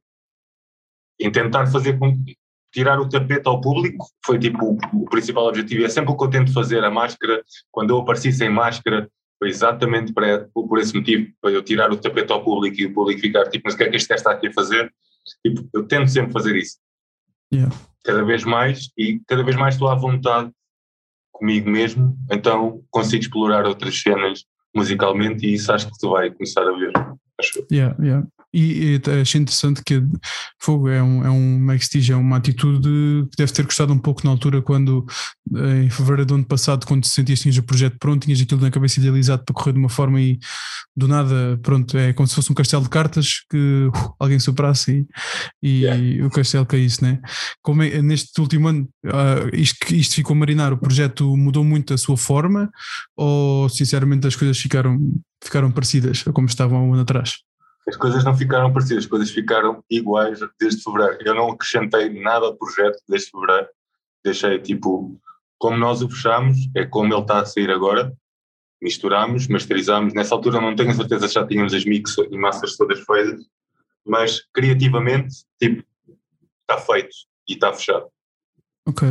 em 1.19 1.31
tentar 1.31 1.65
fazer 1.67 1.97
com 1.97 2.23
tirar 2.71 2.99
o 2.99 3.09
tapete 3.09 3.47
ao 3.47 3.59
público, 3.59 4.05
foi 4.23 4.37
tipo 4.37 4.63
o, 4.63 4.77
o 4.93 5.05
principal 5.05 5.47
objetivo. 5.47 5.81
E 5.81 5.85
é 5.85 5.89
sempre 5.89 6.11
o 6.11 6.17
que 6.17 6.23
eu 6.23 6.29
tento 6.29 6.53
fazer, 6.53 6.83
a 6.83 6.91
máscara, 6.91 7.43
quando 7.71 7.89
eu 7.89 7.97
apareci 7.97 8.31
sem 8.31 8.49
máscara, 8.49 9.09
foi 9.39 9.49
exatamente 9.49 10.13
para, 10.13 10.47
por 10.53 10.77
esse 10.77 10.93
motivo, 10.95 11.31
para 11.41 11.51
eu 11.51 11.63
tirar 11.63 11.91
o 11.91 11.97
tapete 11.97 12.31
ao 12.31 12.43
público 12.43 12.79
e 12.79 12.85
o 12.85 12.93
público 12.93 13.21
ficar 13.21 13.49
tipo, 13.49 13.63
mas 13.65 13.73
o 13.73 13.77
que 13.77 13.83
é 13.83 13.89
que 13.89 13.95
este 13.95 14.09
gajo 14.09 14.19
está 14.19 14.31
aqui 14.31 14.47
a 14.47 14.53
fazer? 14.53 14.93
Tipo, 15.45 15.67
eu 15.73 15.87
tento 15.87 16.09
sempre 16.09 16.33
fazer 16.33 16.55
isso. 16.55 16.77
Yeah. 17.53 17.75
Cada 18.03 18.23
vez 18.23 18.43
mais, 18.43 18.89
e 18.97 19.19
cada 19.27 19.43
vez 19.43 19.55
mais 19.55 19.75
estou 19.75 19.89
à 19.89 19.95
vontade 19.95 20.51
comigo 21.31 21.69
mesmo, 21.69 22.17
então 22.31 22.83
consigo 22.89 23.23
explorar 23.23 23.65
outras 23.65 23.99
cenas 24.01 24.45
musicalmente 24.75 25.45
e 25.45 25.53
isso 25.53 25.71
acho 25.71 25.87
que 25.87 25.97
tu 25.99 26.11
vai 26.11 26.29
começar 26.31 26.61
a 26.61 26.71
ver. 26.71 26.91
Acho. 27.39 27.65
Yeah, 27.71 27.95
yeah. 28.03 28.27
E, 28.53 28.99
e 29.05 29.21
achei 29.21 29.41
interessante 29.41 29.83
que 29.83 30.01
fogo 30.59 30.89
é 30.89 31.01
um, 31.03 31.23
é 31.23 31.29
um 31.29 31.67
é 32.09 32.15
uma 32.15 32.37
atitude 32.37 32.89
que 33.29 33.37
deve 33.37 33.51
ter 33.53 33.65
custado 33.65 33.93
um 33.93 33.97
pouco 33.99 34.21
na 34.23 34.31
altura 34.31 34.61
quando 34.61 35.05
em 35.81 35.89
fevereiro 35.89 36.25
do 36.25 36.35
ano 36.35 36.45
passado, 36.45 36.85
quando 36.85 37.03
te 37.03 37.09
sentias 37.09 37.39
tinhas 37.39 37.57
o 37.57 37.63
projeto 37.63 37.97
pronto, 37.99 38.23
tinhas 38.23 38.41
aquilo 38.41 38.61
na 38.61 38.71
cabeça 38.71 38.99
idealizado 38.99 39.43
para 39.45 39.53
correr 39.53 39.73
de 39.73 39.79
uma 39.79 39.89
forma 39.89 40.19
e 40.19 40.39
do 40.95 41.07
nada, 41.07 41.59
pronto, 41.61 41.97
é 41.97 42.13
como 42.13 42.27
se 42.27 42.35
fosse 42.35 42.51
um 42.51 42.55
castelo 42.55 42.83
de 42.83 42.89
cartas 42.89 43.41
que 43.49 43.57
uh, 43.57 44.15
alguém 44.19 44.39
soprasse 44.39 45.05
e, 45.63 45.67
e 45.67 45.83
yeah. 45.83 46.25
o 46.25 46.29
castelo 46.29 46.65
caísse, 46.65 47.01
né? 47.01 47.19
Como 47.61 47.81
é, 47.83 48.01
neste 48.01 48.39
último 48.41 48.67
ano 48.67 48.89
uh, 49.05 49.49
isto, 49.53 49.77
isto 49.93 50.15
ficou 50.15 50.35
marinar, 50.35 50.73
o 50.73 50.77
projeto 50.77 51.37
mudou 51.37 51.63
muito 51.63 51.93
a 51.93 51.97
sua 51.97 52.17
forma 52.17 52.69
ou 53.15 53.69
sinceramente 53.69 54.27
as 54.27 54.35
coisas 54.35 54.57
ficaram, 54.57 54.99
ficaram 55.43 55.71
parecidas 55.71 56.23
a 56.27 56.33
como 56.33 56.47
estavam 56.47 56.89
um 56.89 56.93
ano 56.93 57.03
atrás? 57.03 57.48
As 57.89 57.97
coisas 57.97 58.23
não 58.23 58.37
ficaram 58.37 58.71
parecidas, 58.71 59.03
as 59.03 59.09
coisas 59.09 59.31
ficaram 59.31 59.83
iguais 59.89 60.39
desde 60.59 60.83
fevereiro. 60.83 61.17
Eu 61.25 61.35
não 61.35 61.49
acrescentei 61.51 62.09
nada 62.21 62.45
ao 62.45 62.55
projeto 62.55 63.01
desde 63.07 63.31
fevereiro, 63.31 63.67
deixei 64.23 64.59
tipo, 64.59 65.19
como 65.57 65.77
nós 65.77 66.01
o 66.01 66.09
fechamos, 66.09 66.57
é 66.75 66.85
como 66.85 67.13
ele 67.13 67.21
está 67.21 67.39
a 67.39 67.45
sair 67.45 67.71
agora, 67.71 68.15
misturamos, 68.81 69.47
masterizamos. 69.47 70.13
Nessa 70.13 70.35
altura 70.35 70.61
não 70.61 70.75
tenho 70.75 70.93
certeza 70.93 71.27
se 71.27 71.33
já 71.33 71.45
tínhamos 71.45 71.73
as 71.73 71.83
mix 71.83 72.15
e 72.17 72.37
massas 72.37 72.77
todas 72.77 72.99
feitas, 72.99 73.43
mas 74.05 74.41
criativamente, 74.53 75.43
tipo, 75.59 75.83
está 76.61 76.77
feito 76.79 77.15
e 77.47 77.53
está 77.53 77.73
fechado. 77.73 78.07
Ok. 78.87 79.07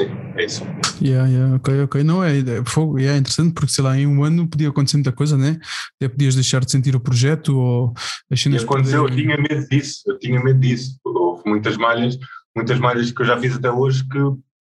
Sim, 0.00 0.08
é 0.34 0.44
isso. 0.46 0.64
Yeah, 1.02 1.28
yeah, 1.28 1.56
ok, 1.56 1.82
ok. 1.82 2.02
Não, 2.02 2.24
é, 2.24 2.38
é, 2.38 3.04
é 3.04 3.16
interessante 3.18 3.52
porque, 3.52 3.70
sei 3.70 3.84
lá, 3.84 3.98
em 3.98 4.06
um 4.06 4.24
ano 4.24 4.48
podia 4.48 4.70
acontecer 4.70 4.96
muita 4.96 5.12
coisa, 5.12 5.36
né? 5.36 5.58
Até 5.96 6.08
podias 6.08 6.34
deixar 6.34 6.64
de 6.64 6.70
sentir 6.70 6.96
o 6.96 7.00
projeto 7.00 7.58
ou 7.58 7.92
as 8.30 8.40
cenas. 8.40 8.62
E 8.62 8.64
aconteceu, 8.64 9.06
eu 9.06 9.14
tinha 9.14 9.36
medo 9.36 9.68
disso, 9.68 10.02
eu 10.06 10.18
tinha 10.18 10.42
medo 10.42 10.58
disso. 10.58 10.98
Houve 11.04 11.42
muitas 11.44 11.76
malhas, 11.76 12.18
muitas 12.56 12.78
malhas 12.78 13.12
que 13.12 13.20
eu 13.20 13.26
já 13.26 13.38
fiz 13.38 13.56
até 13.56 13.70
hoje 13.70 14.02
que, 14.08 14.18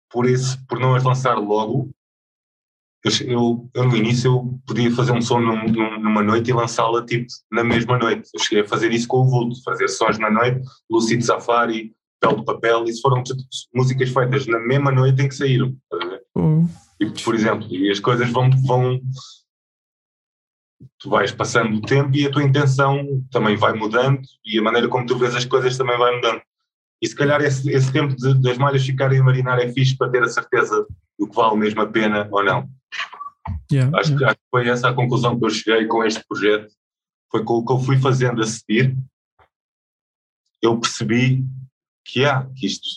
por, 0.10 0.27
esse, 0.27 0.58
por 0.65 0.79
não 0.79 0.96
as 0.96 1.03
lançar 1.03 1.36
logo, 1.36 1.91
eu, 3.24 3.70
eu, 3.75 3.86
no 3.86 3.96
início 3.96 4.32
eu 4.32 4.60
podia 4.65 4.91
fazer 4.91 5.12
um 5.12 5.22
som 5.22 5.39
num, 5.39 5.67
numa 6.00 6.24
noite 6.24 6.50
e 6.50 6.53
lançá-la 6.53 7.06
tipo 7.06 7.27
na 7.51 7.63
mesma 7.63 7.98
noite. 7.98 8.27
Eu 8.34 8.39
cheguei 8.44 8.63
a 8.63 8.67
fazer 8.67 8.91
isso 8.91 9.08
com 9.08 9.17
o 9.17 9.29
Vulto, 9.29 9.62
fazer 9.63 9.88
sons 9.88 10.17
na 10.17 10.32
noite, 10.32 10.62
Lucid 10.89 11.22
Safari, 11.22 11.94
Pele 12.19 12.38
de 12.38 12.45
Papel, 12.45 12.83
isso 12.86 13.01
foram 13.01 13.24
músicas 13.74 14.09
feitas 14.09 14.47
na 14.47 14.59
mesma 14.59 14.91
noite 14.91 15.21
em 15.21 15.27
que 15.27 15.36
saíram. 15.36 15.75
Uhum. 16.36 16.67
E, 17.00 17.05
por 17.24 17.36
exemplo, 17.36 17.67
e 17.69 17.91
as 17.91 18.00
coisas 18.00 18.29
vão, 18.29 18.50
vão. 18.65 19.00
Tu 21.00 21.09
vais 21.09 21.31
passando 21.31 21.77
o 21.77 21.81
tempo 21.81 22.15
e 22.15 22.25
a 22.25 22.31
tua 22.31 22.43
intenção 22.43 23.24
também 23.31 23.55
vai 23.55 23.74
mudando 23.74 24.21
e 24.43 24.57
a 24.57 24.62
maneira 24.62 24.88
como 24.88 25.05
tu 25.05 25.17
vês 25.17 25.36
as 25.36 25.45
coisas 25.45 25.77
também 25.77 25.97
vai 25.97 26.15
mudando. 26.15 26.41
E 27.01 27.07
se 27.07 27.15
calhar 27.15 27.41
esse, 27.41 27.69
esse 27.71 27.91
tempo 27.91 28.15
de, 28.15 28.34
das 28.41 28.58
malhas 28.58 28.84
ficarem 28.84 29.19
a 29.19 29.23
marinar 29.23 29.60
é 29.60 29.71
fixe 29.71 29.95
para 29.95 30.10
ter 30.10 30.23
a 30.23 30.27
certeza 30.27 30.86
do 31.17 31.27
que 31.27 31.36
vale 31.36 31.56
mesmo 31.56 31.82
a 31.82 31.88
pena 31.88 32.27
ou 32.32 32.43
não. 32.43 32.67
Yeah, 33.71 33.97
acho, 33.97 34.12
yeah. 34.13 34.17
Que, 34.17 34.25
acho, 34.25 34.36
que, 34.36 34.41
foi 34.49 34.67
essa 34.67 34.89
a 34.89 34.93
conclusão 34.93 35.38
que 35.38 35.45
eu 35.45 35.49
cheguei 35.49 35.86
com 35.86 36.03
este 36.03 36.23
projeto. 36.27 36.73
Foi 37.32 37.43
com 37.43 37.56
o 37.56 37.65
que 37.65 37.73
eu 37.73 37.80
fui 37.80 37.99
fazendo 37.99 38.41
a 38.41 38.45
seguir. 38.45 38.97
Eu 40.62 40.80
percebi 40.80 41.45
que 42.08 42.26
há, 42.26 42.48
que 42.56 42.65
isto, 42.65 42.88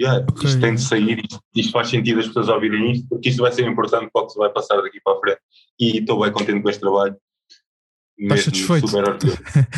yeah, 0.00 0.24
okay. 0.30 0.48
isto 0.48 0.60
tem 0.60 0.74
de 0.74 0.82
sair, 0.82 1.18
isto, 1.18 1.40
isto, 1.54 1.72
faz 1.72 1.88
sentido 1.88 2.20
as 2.20 2.26
pessoas 2.26 2.48
ouvirem 2.48 2.92
isto, 2.92 3.08
porque 3.08 3.30
isto 3.30 3.42
vai 3.42 3.50
ser 3.50 3.66
importante 3.66 4.10
para 4.12 4.22
o 4.22 4.26
que 4.26 4.32
se 4.32 4.38
vai 4.38 4.50
passar 4.50 4.80
daqui 4.82 5.00
para 5.02 5.16
a 5.16 5.20
frente. 5.20 5.40
E 5.80 5.98
estou 5.98 6.20
bem 6.20 6.30
contente 6.30 6.62
com 6.62 6.68
este 6.68 6.80
trabalho. 6.80 7.16
Estás 8.18 8.44
satisfeito? 8.44 8.86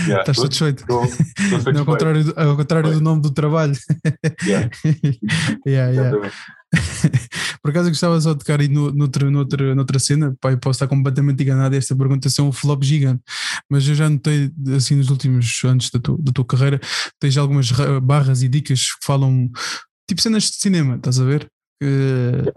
yeah, 0.07 0.21
Estás 0.21 0.37
satisfeito? 0.37 0.81
Estou, 0.83 1.05
estou 1.05 1.25
satisfeito. 1.61 1.79
ao 1.79 1.87
contrário, 1.87 2.25
do, 2.25 2.41
ao 2.41 2.57
contrário 2.57 2.93
do 2.93 3.01
nome 3.01 3.23
do 3.23 3.31
trabalho. 3.31 3.75
Yeah. 4.45 4.69
yeah, 5.67 5.91
yeah. 5.91 6.31
Por 7.65 7.71
acaso 7.71 7.89
eu 7.89 7.93
gostava 7.93 8.21
só 8.21 8.35
de 8.35 8.41
tocar 8.41 8.61
aí 8.61 8.69
no, 8.69 8.93
noutra, 8.93 9.31
noutra, 9.31 9.75
noutra 9.75 9.99
cena, 9.99 10.37
pai, 10.39 10.55
posso 10.55 10.77
estar 10.77 10.87
completamente 10.87 11.43
enganado 11.43 11.75
esta 11.75 11.97
pergunta 11.97 12.29
ser 12.29 12.43
um 12.43 12.53
flop 12.53 12.83
gigante, 12.83 13.23
mas 13.71 13.89
eu 13.89 13.95
já 13.95 14.11
notei 14.11 14.53
assim 14.77 14.97
nos 14.97 15.09
últimos 15.09 15.63
anos 15.65 15.89
da, 15.89 15.99
tu, 15.99 16.19
da 16.19 16.31
tua 16.31 16.45
carreira, 16.45 16.79
tens 17.19 17.39
algumas 17.39 17.73
barras 18.03 18.43
e 18.43 18.49
dicas 18.51 18.83
que 18.83 19.07
falam 19.07 19.51
tipo 20.07 20.21
cenas 20.21 20.43
de 20.43 20.57
cinema, 20.57 20.97
estás 20.97 21.19
a 21.19 21.25
ver? 21.25 21.49
Uh, 21.83 22.53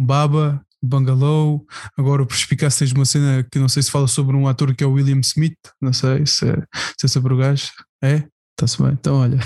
Baba, 0.00 0.64
Bungalow, 0.82 1.66
agora 1.94 2.22
o 2.22 2.26
Perspicaz 2.26 2.78
tens 2.78 2.92
uma 2.92 3.04
cena 3.04 3.46
que 3.52 3.58
não 3.58 3.68
sei 3.68 3.82
se 3.82 3.90
fala 3.90 4.08
sobre 4.08 4.36
um 4.36 4.48
ator 4.48 4.74
que 4.74 4.82
é 4.82 4.86
o 4.86 4.92
William 4.92 5.20
Smith, 5.20 5.58
não 5.82 5.92
sei 5.92 6.24
se 6.24 6.48
é, 6.48 6.56
se 6.98 7.04
é 7.04 7.08
sobre 7.08 7.34
o 7.34 7.36
gajo, 7.36 7.72
é? 8.02 8.26
Está-se 8.58 8.82
bem, 8.82 8.92
então 8.92 9.20
olha. 9.20 9.38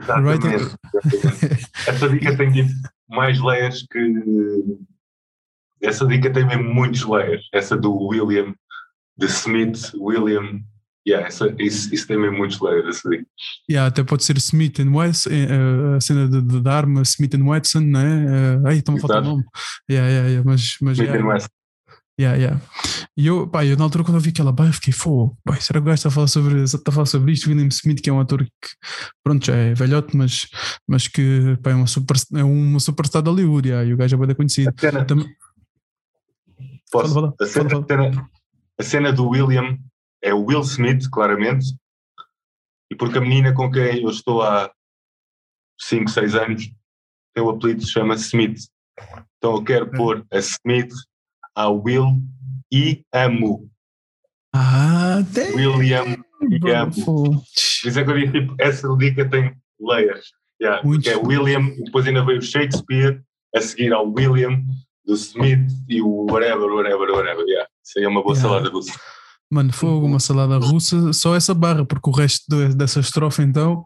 Exatamente. 0.00 0.46
right. 0.46 1.66
Essa 1.88 2.08
dica 2.08 2.36
tem 2.36 2.68
mais 3.08 3.40
layers 3.40 3.84
que. 3.90 4.78
Essa 5.82 6.06
dica 6.06 6.32
tem 6.32 6.46
mesmo 6.46 6.72
muitos 6.72 7.02
layers. 7.02 7.42
Essa 7.52 7.76
do 7.76 7.92
William, 7.92 8.54
de 9.18 9.26
Smith, 9.26 9.92
William. 9.94 10.60
Yeah, 11.08 11.26
essa, 11.26 11.52
isso, 11.58 11.92
isso 11.92 12.06
tem 12.06 12.18
mesmo 12.18 12.38
muitos 12.38 12.60
layers. 12.60 12.98
Essa 12.98 13.10
dica. 13.10 13.26
Yeah, 13.68 13.88
até 13.88 14.04
pode 14.04 14.22
ser 14.22 14.36
Smith 14.36 14.78
and 14.78 14.94
Wesson, 14.94 15.30
eh, 15.30 15.46
eh, 15.50 15.96
a 15.96 16.00
cena 16.00 16.28
de, 16.28 16.40
de, 16.40 16.68
arma, 16.68 17.02
Smith 17.02 17.34
and 17.34 17.48
Wesson, 17.48 17.80
né? 17.80 18.60
Aí, 18.64 18.78
estão 18.78 18.94
a 18.94 19.00
faltar 19.00 19.22
o 19.22 19.24
nome. 19.24 19.44
Yeah, 19.90 20.08
yeah, 20.08 20.28
yeah, 20.28 20.48
mas, 20.48 20.76
mas, 20.80 20.98
Smith 20.98 21.10
yeah. 21.10 21.20
and 21.20 21.26
Wesson. 21.26 21.48
Yeah, 22.20 22.36
yeah. 22.36 22.60
E 23.16 23.26
eu, 23.26 23.48
pá, 23.48 23.64
eu 23.64 23.78
na 23.78 23.84
altura 23.84 24.04
quando 24.04 24.16
eu 24.16 24.20
vi 24.20 24.28
aquela 24.28 24.52
barra 24.52 24.74
fiquei, 24.74 24.92
fogo, 24.92 25.38
será 25.58 25.80
que 25.80 25.84
o 25.84 25.86
gajo 25.86 25.94
está 25.94 26.08
a 26.10 26.12
falar 26.12 26.26
sobre, 26.26 26.62
está 26.62 26.90
a 26.90 26.92
falar 26.92 27.06
sobre 27.06 27.32
isto? 27.32 27.48
William 27.48 27.68
Smith, 27.68 28.02
que 28.02 28.10
é 28.10 28.12
um 28.12 28.20
ator 28.20 28.44
que, 28.44 28.68
pronto, 29.24 29.46
já 29.46 29.54
é 29.54 29.72
velhote, 29.72 30.14
mas, 30.14 30.46
mas 30.86 31.08
que, 31.08 31.56
pá, 31.62 31.70
é 31.70 31.74
uma, 31.74 31.86
super, 31.86 32.16
é 32.34 32.44
uma 32.44 32.78
superstar 32.78 33.22
de 33.22 33.30
Hollywood, 33.30 33.68
yeah, 33.68 33.88
e 33.88 33.94
o 33.94 33.96
gajo 33.96 34.22
é 34.22 34.26
bem 34.26 34.36
conhecido. 34.36 34.68
A 34.68 34.80
cena. 34.80 35.06
Posso? 36.92 37.14
Fala, 37.14 37.14
fala, 37.14 37.34
a, 37.40 37.46
cena, 37.46 37.70
fala, 37.70 37.86
cena, 37.86 38.30
a 38.78 38.82
cena 38.82 39.12
do 39.14 39.28
William 39.28 39.78
é 40.22 40.34
o 40.34 40.44
Will 40.44 40.60
Smith, 40.60 41.08
claramente, 41.10 41.74
e 42.92 42.94
porque 42.94 43.16
a 43.16 43.22
menina 43.22 43.54
com 43.54 43.70
quem 43.70 44.02
eu 44.02 44.10
estou 44.10 44.42
há 44.42 44.70
5, 45.80 46.10
6 46.10 46.34
anos 46.34 46.70
tem 47.34 47.42
o 47.42 47.48
apelido 47.48 47.80
se 47.80 47.92
chama 47.92 48.14
Smith. 48.14 48.60
Então 49.38 49.54
eu 49.54 49.64
quero 49.64 49.90
pôr 49.90 50.26
a 50.30 50.38
Smith 50.38 50.92
a 51.54 51.68
Will 51.68 52.20
e 52.72 53.04
Amo. 53.12 53.68
Ah, 54.54 55.22
tem. 55.32 55.54
William 55.54 56.16
e 56.50 56.70
Amo. 56.72 57.44
Isso 57.56 57.98
é 57.98 58.04
que 58.04 58.10
eu 58.10 58.18
disse, 58.18 58.32
tipo, 58.32 58.54
essa 58.58 58.96
dica 58.96 59.28
tem 59.28 59.54
layers. 59.80 60.30
Yeah, 60.60 60.82
porque 60.82 61.08
é 61.08 61.16
William, 61.16 61.70
depois 61.84 62.06
ainda 62.06 62.24
veio 62.24 62.38
o 62.38 62.42
Shakespeare, 62.42 63.22
a 63.56 63.60
seguir 63.60 63.92
ao 63.92 64.12
William, 64.12 64.62
do 65.06 65.14
Smith 65.14 65.70
e 65.88 66.02
o 66.02 66.26
whatever, 66.30 66.70
whatever, 66.70 67.10
whatever. 67.10 67.44
Yeah. 67.46 67.68
Isso 67.84 67.98
aí 67.98 68.04
é 68.04 68.08
uma 68.08 68.22
boa 68.22 68.34
yeah. 68.34 68.48
salada 68.48 68.68
russa. 68.68 68.92
Mano, 69.50 69.72
fogo, 69.72 70.06
uma 70.06 70.20
salada 70.20 70.58
russa, 70.58 71.12
só 71.12 71.34
essa 71.34 71.52
barra, 71.54 71.84
porque 71.84 72.08
o 72.08 72.12
resto 72.12 72.44
dessa 72.74 73.00
estrofe 73.00 73.42
então 73.42 73.84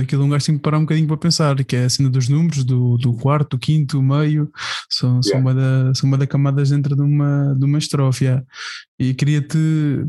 aquilo 0.00 0.24
um 0.24 0.28
gajo 0.28 0.46
tem 0.46 0.56
que 0.56 0.62
parar 0.62 0.78
um 0.78 0.82
bocadinho 0.82 1.06
para 1.06 1.16
pensar, 1.16 1.62
que 1.64 1.76
é 1.76 1.84
a 1.84 1.90
cena 1.90 2.10
dos 2.10 2.28
números, 2.28 2.64
do, 2.64 2.96
do 2.96 3.14
quarto, 3.14 3.56
do 3.56 3.58
quinto, 3.58 3.98
o 3.98 4.02
meio, 4.02 4.50
são, 4.88 5.20
yeah. 5.24 5.28
são, 5.28 5.40
uma 5.40 5.54
da, 5.54 5.94
são 5.94 6.08
uma 6.08 6.18
da 6.18 6.26
camadas 6.26 6.70
dentro 6.70 6.96
de 6.96 7.02
uma, 7.02 7.54
de 7.54 7.64
uma 7.64 7.78
estrofe. 7.78 8.24
Yeah. 8.24 8.44
E 8.98 9.14
queria-te, 9.14 9.58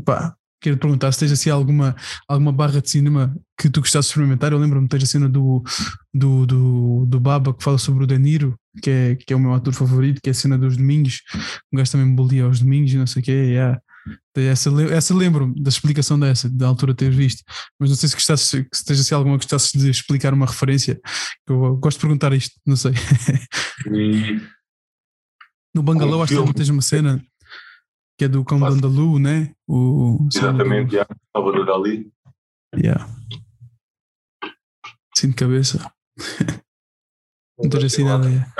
pá, 0.04 0.34
quero 0.60 0.76
perguntar 0.78 1.12
se 1.12 1.20
tens 1.20 1.32
assim 1.32 1.50
alguma, 1.50 1.94
alguma 2.28 2.52
barra 2.52 2.80
de 2.80 2.90
cinema 2.90 3.34
que 3.58 3.70
tu 3.70 3.80
gostasses 3.80 4.08
de 4.08 4.12
experimentar. 4.12 4.52
Eu 4.52 4.58
lembro-me 4.58 4.86
de 4.86 4.90
ter 4.90 5.02
a 5.02 5.06
cena 5.06 5.28
do, 5.28 5.62
do, 6.12 6.46
do, 6.46 7.06
do 7.06 7.20
Baba 7.20 7.54
que 7.54 7.62
fala 7.62 7.78
sobre 7.78 8.04
o 8.04 8.06
Danilo, 8.06 8.54
que 8.82 8.90
é, 8.90 9.16
que 9.16 9.32
é 9.32 9.36
o 9.36 9.40
meu 9.40 9.54
ator 9.54 9.72
favorito, 9.72 10.20
que 10.22 10.30
é 10.30 10.32
a 10.32 10.34
cena 10.34 10.58
dos 10.58 10.76
domingos. 10.76 11.20
Um 11.72 11.76
gajo 11.76 11.92
também 11.92 12.06
me 12.06 12.16
bolia 12.16 12.44
aos 12.44 12.60
domingos 12.60 12.92
e 12.92 12.96
não 12.96 13.06
sei 13.06 13.22
o 13.22 13.24
quê. 13.24 13.32
Yeah. 13.32 13.80
Essa, 14.34 14.70
essa 14.90 15.14
lembro-me 15.14 15.62
da 15.62 15.68
explicação 15.68 16.18
dessa, 16.18 16.48
da 16.48 16.66
altura 16.66 16.94
ter 16.94 17.10
visto, 17.10 17.42
mas 17.78 17.90
não 17.90 17.96
sei 17.96 18.08
se 18.08 18.14
gostasse, 18.14 18.66
se 18.72 18.84
tens 18.84 19.00
assim 19.00 19.14
alguma 19.14 19.38
que 19.38 19.44
gostasses 19.44 19.72
de 19.72 19.90
explicar 19.90 20.32
uma 20.34 20.46
referência. 20.46 21.00
Eu 21.46 21.76
gosto 21.76 21.98
de 21.98 22.02
perguntar 22.02 22.32
isto, 22.32 22.58
não 22.66 22.76
sei. 22.76 22.92
no 25.74 25.82
Bangalô, 25.82 26.22
acho 26.22 26.44
que 26.44 26.54
tens 26.54 26.68
uma 26.68 26.82
cena 26.82 27.22
que 28.18 28.24
é 28.24 28.28
do 28.28 28.44
Cão 28.44 28.58
de 28.58 28.66
Andalu, 28.66 29.18
né? 29.18 29.52
O, 29.68 30.28
Exatamente, 30.32 30.94
já. 30.94 31.06
Salvador 31.34 31.66
Dali. 31.66 32.10
Yeah. 32.74 33.08
Sim, 35.14 35.30
de 35.30 35.34
cabeça. 35.34 35.92
Não 37.58 37.68
tens 37.68 37.84
assim 37.84 38.04
nada. 38.04 38.28
Yeah. 38.28 38.52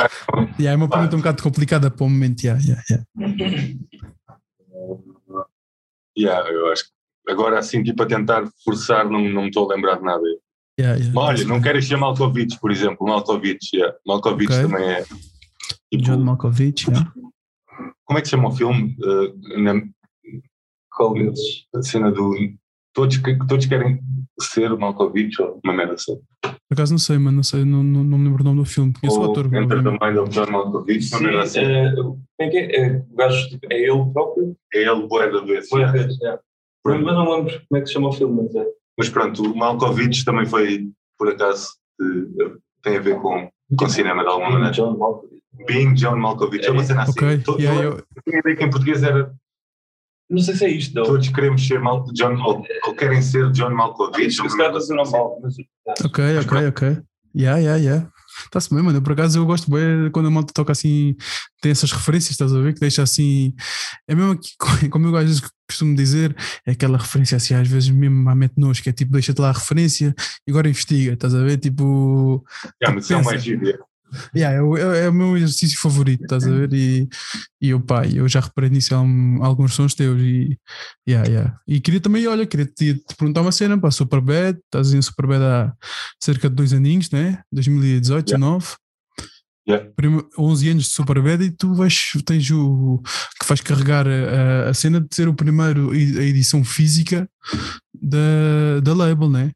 yeah, 0.59 0.73
é 0.73 0.77
uma 0.77 0.89
pergunta 0.89 1.17
um 1.17 1.19
bocado 1.21 1.43
complicada 1.43 1.91
para 1.91 2.05
o 2.05 2.11
momento. 2.11 2.43
Yeah, 2.43 2.63
yeah, 2.63 2.83
yeah. 2.91 3.05
Yeah, 6.19 6.49
eu 6.51 6.71
acho 6.73 6.85
que 6.85 7.33
agora 7.33 7.59
assim, 7.59 7.83
tipo, 7.83 8.03
a 8.03 8.07
tentar 8.07 8.45
forçar, 8.65 9.09
não, 9.09 9.21
não 9.21 9.43
me 9.43 9.49
estou 9.49 9.71
a 9.71 9.75
lembrar 9.75 9.97
de 9.97 10.05
nada. 10.05 10.23
Yeah, 10.79 10.99
yeah. 10.99 11.13
Mas, 11.15 11.41
olha, 11.41 11.49
não 11.49 11.61
quero 11.61 11.81
ser 11.83 11.97
Malkovich, 11.97 12.59
por 12.59 12.71
exemplo. 12.71 13.07
Malkovich, 13.07 13.75
yeah. 13.75 13.97
Malkovich 14.07 14.53
okay. 14.53 14.63
também 14.63 14.91
é. 14.91 15.03
Tipo, 15.03 16.05
John 16.05 16.19
Malkovich, 16.19 16.89
yeah. 16.89 17.13
Como 18.05 18.19
é 18.19 18.23
que 18.23 18.29
se 18.29 18.33
chama 18.33 18.49
o 18.49 18.53
filme? 18.53 18.97
Uh, 19.01 19.61
na, 19.63 19.83
Qual 20.95 21.15
deles? 21.15 21.67
A 21.75 21.83
cena 21.83 22.11
do. 22.11 22.35
Todos, 22.95 23.21
todos 23.49 23.67
querem 23.67 24.01
ser 24.41 24.73
o 24.73 24.79
Malkovich 24.79 25.41
ou 25.41 25.61
uma 25.65 25.73
merda 25.73 25.95
assim. 25.95 26.17
Por 26.43 26.75
acaso 26.75 26.93
não 26.93 26.99
sei, 26.99 27.19
mas 27.19 27.33
não 27.33 27.43
sei, 27.43 27.65
não, 27.65 27.83
não, 27.83 28.05
não 28.05 28.19
me 28.19 28.25
lembro 28.25 28.43
o 28.43 28.45
nome 28.45 28.61
do 28.61 28.65
filme. 28.65 28.93
Conheço 29.01 29.21
o 29.21 29.31
ator. 29.31 29.49
The 29.49 29.61
Mind 29.61 30.19
of 30.19 30.31
John 30.31 30.51
Malkovich, 30.51 31.03
Sim, 31.05 31.27
uma 31.27 31.43
assim. 31.43 31.61
Uh, 31.61 32.19
é 32.39 32.49
que 32.49 32.57
é? 32.57 32.81
é? 32.81 32.97
O 33.11 33.17
gajo 33.17 33.49
tipo, 33.49 33.67
é 33.71 33.79
ele 33.79 34.13
próprio? 34.13 34.57
É 34.75 34.83
ele, 34.83 35.07
boé 35.07 35.31
da 35.31 35.41
vez. 35.41 35.69
Boé 35.69 35.91
vezes, 35.91 36.21
é. 36.23 36.39
Mas 36.85 37.01
não 37.01 37.31
lembro 37.31 37.61
como 37.69 37.79
é 37.79 37.81
que 37.81 37.87
se 37.87 37.93
chama 37.93 38.09
o 38.09 38.13
filme, 38.13 38.43
mas 38.43 38.55
é. 38.55 38.67
Mas 38.99 39.09
pronto, 39.09 39.43
o 39.43 39.57
Malkovich 39.57 40.25
também 40.25 40.47
foi, 40.47 40.91
por 41.19 41.29
acaso, 41.29 41.71
de, 41.99 42.57
tem 42.83 42.97
a 42.97 43.01
ver 43.01 43.21
com, 43.21 43.49
com 43.77 43.89
cinema 43.89 44.23
de 44.23 44.29
alguma 44.29 44.51
maneira. 44.51 44.73
John 44.73 44.97
Malkovich. 44.97 45.43
Being 45.67 45.95
John 45.95 46.17
Malkovich, 46.17 46.65
é, 46.65 46.69
é 46.69 46.73
uma 46.73 46.83
cena 46.83 47.03
assim. 47.03 47.13
Okay. 47.13 47.39
Todo, 47.39 47.61
yeah, 47.61 47.83
eu... 47.83 48.03
tinha 48.27 48.41
ideia 48.41 48.57
que 48.57 48.65
em 48.65 48.71
português 48.71 49.03
era. 49.03 49.33
Não 50.33 50.39
sei 50.39 50.57
se 50.57 50.65
é 50.65 50.71
isto, 50.71 50.95
não. 50.95 51.05
Todos 51.05 51.29
queremos 51.29 51.67
ser 51.67 51.79
Mal, 51.79 52.05
John, 52.15 52.35
ou, 52.43 52.65
ou, 52.87 52.95
querem 52.95 53.21
ser 53.21 53.51
John 53.53 53.71
Malkovich. 53.71 54.41
Esse 54.43 54.57
cara 54.57 54.79
está 54.79 54.95
mal. 55.11 55.39
Ok, 56.03 56.39
ok, 56.39 56.67
ok. 56.69 56.99
Yeah, 57.37 57.59
yeah, 57.59 57.77
yeah. 57.77 58.09
Está-se 58.45 58.75
bem, 58.75 58.83
mano. 58.83 59.03
Por 59.03 59.13
acaso 59.13 59.39
eu 59.39 59.45
gosto 59.45 59.71
bem 59.71 60.11
quando 60.11 60.29
a 60.29 60.31
malta 60.31 60.55
toca 60.55 60.73
assim, 60.73 61.15
tem 61.61 61.71
essas 61.71 61.93
referências, 61.93 62.31
estás 62.31 62.55
a 62.55 62.61
ver? 62.61 62.73
Que 62.73 62.81
deixa 62.81 63.03
assim. 63.03 63.55
É 64.09 64.15
mesmo 64.15 64.39
que, 64.39 64.89
como 64.89 65.07
eu 65.07 65.17
às 65.17 65.25
vezes 65.25 65.43
costumo 65.69 65.95
dizer, 65.95 66.35
é 66.67 66.73
aquela 66.73 66.97
referência 66.97 67.37
assim, 67.37 67.55
às 67.55 67.69
vezes 67.69 67.91
mesmo 67.91 68.29
à 68.29 68.35
mente 68.35 68.55
nos, 68.57 68.81
que 68.81 68.89
é 68.89 68.93
tipo, 68.93 69.13
deixa-te 69.13 69.39
lá 69.39 69.51
a 69.51 69.53
referência 69.53 70.15
e 70.47 70.51
agora 70.51 70.69
investiga, 70.69 71.13
estás 71.13 71.35
a 71.35 71.43
ver? 71.43 71.59
Tipo. 71.59 72.43
Yeah, 72.83 72.95
mas 72.95 73.11
é 73.11 73.23
mais 73.23 73.43
gíria. 73.43 73.79
Yeah, 74.35 74.57
é, 74.57 75.05
é, 75.05 75.09
o 75.09 75.13
meu 75.13 75.37
exercício 75.37 75.79
favorito, 75.81 76.23
estás 76.23 76.47
a 76.47 76.51
ver? 76.51 76.73
E, 76.73 77.09
e 77.61 77.71
eu, 77.71 77.81
pá, 77.81 78.07
eu 78.07 78.29
já 78.29 78.41
reparei 78.41 78.71
nisso 78.71 78.95
em 78.95 79.43
alguns 79.43 79.75
sons 79.75 79.95
teus. 79.95 80.21
E, 80.21 80.59
yeah, 81.09 81.29
yeah. 81.29 81.57
e 81.67 81.81
queria 81.81 82.01
também, 82.01 82.27
olha, 82.27 82.47
queria 82.47 82.67
te, 82.67 82.95
te 82.95 83.17
perguntar 83.17 83.43
uma 83.43 83.53
cena 83.53 83.79
para 83.79 83.91
Superbad. 83.91 84.59
Estás 84.59 84.93
em 84.93 85.03
Superbad 85.03 85.43
há 85.43 85.73
cerca 86.23 86.49
de 86.49 86.57
dois 86.57 86.73
aninhos, 86.73 87.11
né? 87.11 87.41
2018, 87.53 88.31
yeah. 88.31 88.39
19. 88.39 88.83
Yeah. 89.69 89.93
11 90.37 90.71
anos 90.71 90.85
de 90.85 90.91
Superbad 90.91 91.45
e 91.45 91.51
tu 91.53 91.73
vais, 91.75 92.11
tens 92.27 92.51
o 92.51 93.01
que 93.41 93.47
vais 93.47 93.61
carregar 93.61 94.07
a, 94.09 94.71
a 94.71 94.75
cena 94.75 95.01
de 95.01 95.15
ser 95.15 95.29
o 95.29 95.35
primeiro 95.35 95.93
a 95.93 95.97
edição 95.97 96.65
física 96.65 97.29
da, 97.95 98.81
da 98.83 98.93
label, 98.93 99.31
né? 99.31 99.53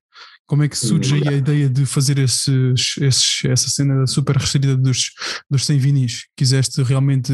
Como 0.46 0.62
é 0.62 0.68
que 0.68 0.76
surge 0.76 1.14
aí 1.14 1.28
a 1.28 1.32
ideia 1.32 1.68
de 1.68 1.85
fazer 1.85 2.18
esses, 2.18 2.96
esses, 2.98 3.44
essa 3.44 3.68
cena 3.68 4.06
super 4.06 4.37
restrita 4.37 4.76
dos, 4.76 5.11
dos 5.50 5.66
100 5.66 5.78
vinis? 5.78 6.28
Quiseste 6.37 6.82
realmente 6.82 7.32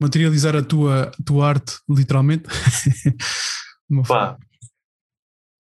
materializar 0.00 0.54
a 0.54 0.62
tua, 0.62 1.08
a 1.08 1.22
tua 1.24 1.48
arte, 1.48 1.74
literalmente? 1.88 2.44
Pá, 4.06 4.38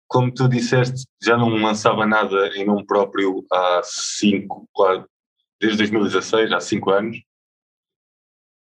como 0.07 0.33
tu 0.33 0.47
disseste, 0.47 1.05
já 1.21 1.37
não 1.37 1.49
lançava 1.49 2.05
nada 2.05 2.49
em 2.55 2.65
nome 2.65 2.85
próprio 2.85 3.45
há 3.51 3.81
5, 3.83 4.69
claro, 4.73 5.09
desde 5.59 5.77
2016, 5.79 6.51
há 6.51 6.59
5 6.59 6.91
anos, 6.91 7.17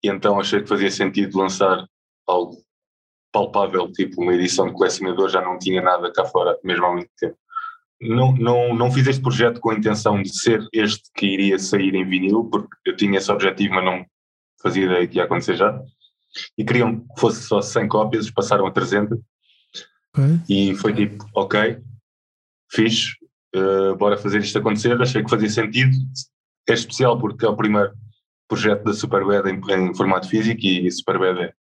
e 0.03 0.09
então 0.09 0.39
achei 0.39 0.61
que 0.61 0.69
fazia 0.69 0.91
sentido 0.91 1.37
lançar 1.37 1.87
algo 2.27 2.57
palpável, 3.31 3.91
tipo 3.91 4.21
uma 4.21 4.33
edição 4.33 4.67
de 4.67 4.73
colecionador, 4.73 5.29
já 5.29 5.41
não 5.41 5.57
tinha 5.57 5.81
nada 5.81 6.11
cá 6.13 6.23
fora, 6.25 6.57
mesmo 6.63 6.85
há 6.85 6.93
muito 6.93 7.09
tempo 7.17 7.37
não, 8.03 8.33
não, 8.33 8.75
não 8.75 8.91
fiz 8.91 9.07
este 9.07 9.21
projeto 9.21 9.59
com 9.59 9.71
a 9.71 9.75
intenção 9.75 10.21
de 10.21 10.29
ser 10.29 10.65
este 10.71 11.03
que 11.15 11.25
iria 11.25 11.57
sair 11.57 11.95
em 11.95 12.07
vinil, 12.07 12.45
porque 12.45 12.75
eu 12.85 12.95
tinha 12.95 13.17
esse 13.17 13.31
objetivo, 13.31 13.75
mas 13.75 13.85
não 13.85 14.05
fazia 14.61 14.85
ideia 14.85 15.07
que 15.07 15.17
ia 15.17 15.23
acontecer 15.23 15.55
já. 15.55 15.81
E 16.57 16.63
queriam 16.63 16.99
que 16.99 17.19
fosse 17.19 17.43
só 17.43 17.61
100 17.61 17.87
cópias, 17.87 18.31
passaram 18.31 18.65
a 18.65 18.71
300. 18.71 19.19
Okay. 20.15 20.39
E 20.49 20.75
foi 20.75 20.93
tipo, 20.93 21.25
ok, 21.35 21.79
fiz, 22.71 23.13
uh, 23.55 23.95
bora 23.95 24.17
fazer 24.17 24.39
isto 24.39 24.57
acontecer. 24.57 24.99
Achei 25.01 25.23
que 25.23 25.29
fazia 25.29 25.49
sentido. 25.49 25.95
É 26.67 26.73
especial 26.73 27.19
porque 27.19 27.45
é 27.45 27.49
o 27.49 27.55
primeiro 27.55 27.93
projeto 28.47 28.83
da 28.83 28.93
Superbad 28.93 29.47
em, 29.49 29.59
em 29.71 29.95
formato 29.95 30.27
físico 30.27 30.61
e 30.63 30.89
Superbad 30.91 31.39
é, 31.39 31.53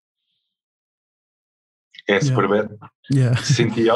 é 2.08 2.14
yeah. 2.14 2.26
Superbad. 2.26 2.78
Yeah. 3.12 3.42
Senti, 3.44 3.88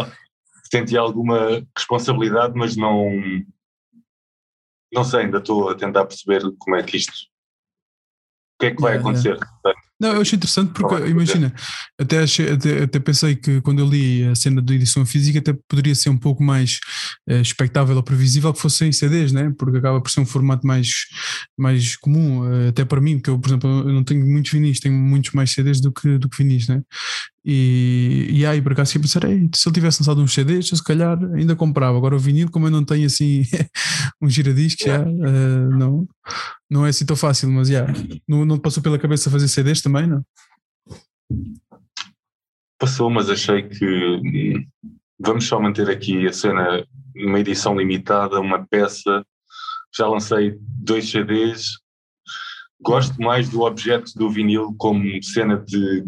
senti 0.71 0.97
alguma 0.97 1.65
responsabilidade, 1.77 2.53
mas 2.55 2.75
não. 2.75 3.09
Não 4.93 5.03
sei, 5.03 5.21
ainda 5.21 5.39
estou 5.39 5.69
a 5.69 5.75
tentar 5.75 6.05
perceber 6.05 6.41
como 6.59 6.75
é 6.75 6.83
que 6.83 6.97
isto. 6.97 7.11
O 8.55 8.59
que 8.59 8.65
é 8.67 8.75
que 8.75 8.81
vai 8.81 8.97
acontecer? 8.97 9.37
Não, 9.99 10.13
eu 10.13 10.21
achei 10.21 10.35
interessante 10.35 10.73
porque, 10.73 11.07
imagina, 11.07 11.53
até, 11.99 12.19
achei, 12.19 12.51
até, 12.51 12.83
até, 12.83 12.99
pensei 12.99 13.33
que 13.35 13.61
quando 13.61 13.79
eu 13.79 13.87
li 13.87 14.25
a 14.25 14.35
cena 14.35 14.61
da 14.61 14.73
edição 14.73 15.05
física 15.05 15.39
até 15.39 15.53
poderia 15.69 15.95
ser 15.95 16.09
um 16.09 16.17
pouco 16.17 16.43
mais 16.43 16.79
uh, 17.29 17.35
expectável 17.35 17.95
ou 17.95 18.03
previsível 18.03 18.53
que 18.53 18.59
fosse 18.59 18.85
em 18.85 18.91
CDs, 18.91 19.31
né? 19.31 19.53
porque 19.57 19.77
acaba 19.77 20.01
por 20.01 20.09
ser 20.09 20.19
um 20.19 20.25
formato 20.25 20.67
mais, 20.67 21.05
mais 21.57 21.95
comum, 21.95 22.41
uh, 22.41 22.69
até 22.69 22.83
para 22.83 22.99
mim, 22.99 23.17
porque 23.17 23.29
eu, 23.29 23.39
por 23.39 23.47
exemplo, 23.47 23.69
eu 23.69 23.93
não 23.93 24.03
tenho 24.03 24.25
muitos 24.25 24.51
vinis, 24.51 24.81
tenho 24.81 24.95
muitos 24.95 25.31
mais 25.31 25.51
CDs 25.51 25.79
do 25.79 25.93
que, 25.93 26.17
do 26.17 26.27
que 26.27 26.37
vinis, 26.37 26.67
né? 26.67 26.81
E, 27.47 28.27
e 28.31 28.45
aí, 28.45 28.59
por 28.59 28.71
acaso, 28.71 28.97
ia 28.97 29.01
pensar, 29.01 29.21
se 29.21 29.67
ele 29.69 29.73
tivesse 29.75 30.01
lançado 30.01 30.19
uns 30.19 30.33
CDs, 30.33 30.71
eu 30.71 30.77
se 30.77 30.83
calhar 30.83 31.15
ainda 31.35 31.55
comprava. 31.55 31.95
Agora 31.95 32.15
o 32.15 32.19
vinil, 32.19 32.49
como 32.49 32.65
eu 32.65 32.71
não 32.71 32.83
tenho 32.83 33.05
assim 33.05 33.43
um 34.19 34.27
giradiscos, 34.27 34.83
já, 34.83 34.99
uh, 34.99 35.69
não, 35.77 36.07
não 36.67 36.87
é 36.87 36.89
assim 36.89 37.05
tão 37.05 37.15
fácil, 37.15 37.51
mas 37.51 37.67
já, 37.67 37.85
não, 38.27 38.45
não 38.45 38.57
passou 38.57 38.81
pela 38.81 38.97
cabeça 38.97 39.29
fazer 39.29 39.47
CDs 39.47 39.79
também, 39.79 40.07
não? 40.07 40.25
Passou, 42.79 43.11
mas 43.11 43.29
achei 43.29 43.61
que 43.69 43.85
hum, 43.85 44.65
vamos 45.19 45.45
só 45.45 45.59
manter 45.59 45.87
aqui 45.87 46.25
a 46.25 46.33
cena 46.33 46.83
numa 47.15 47.39
edição 47.39 47.77
limitada, 47.77 48.39
uma 48.39 48.65
peça. 48.65 49.23
Já 49.95 50.07
lancei 50.07 50.57
dois 50.59 51.11
CDs. 51.11 51.77
Gosto 52.81 53.21
mais 53.21 53.49
do 53.49 53.61
objeto 53.61 54.11
do 54.15 54.31
vinil 54.31 54.73
como 54.77 55.03
cena 55.23 55.57
de 55.57 56.03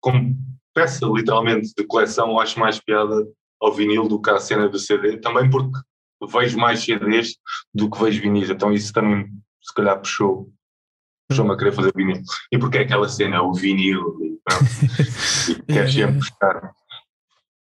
como 0.00 0.36
peça 0.74 1.06
literalmente 1.06 1.72
de 1.76 1.84
coleção, 1.84 2.38
acho 2.38 2.58
mais 2.58 2.80
piada 2.80 3.26
ao 3.60 3.72
vinil 3.72 4.08
do 4.08 4.20
que 4.20 4.30
à 4.30 4.38
cena 4.38 4.68
do 4.68 4.78
CD, 4.78 5.18
também 5.18 5.48
porque 5.50 5.78
vejo 6.32 6.58
mais 6.58 6.80
CDs 6.80 7.36
do 7.74 7.90
que 7.90 8.02
vejo 8.02 8.22
vinis, 8.22 8.50
então 8.50 8.72
isso 8.72 8.92
também 8.92 9.26
se 9.62 9.74
calhar 9.74 9.98
puxou, 9.98 10.50
puxou-me 11.28 11.52
a 11.52 11.56
querer 11.56 11.72
fazer 11.72 11.92
vinil. 11.94 12.22
E 12.50 12.58
porque 12.58 12.78
é 12.78 12.82
aquela 12.82 13.08
cena, 13.08 13.42
o 13.42 13.52
vinil, 13.52 14.18
e, 14.22 14.40
queres 15.72 15.92
sempre 15.92 16.16
buscar. 16.16 16.72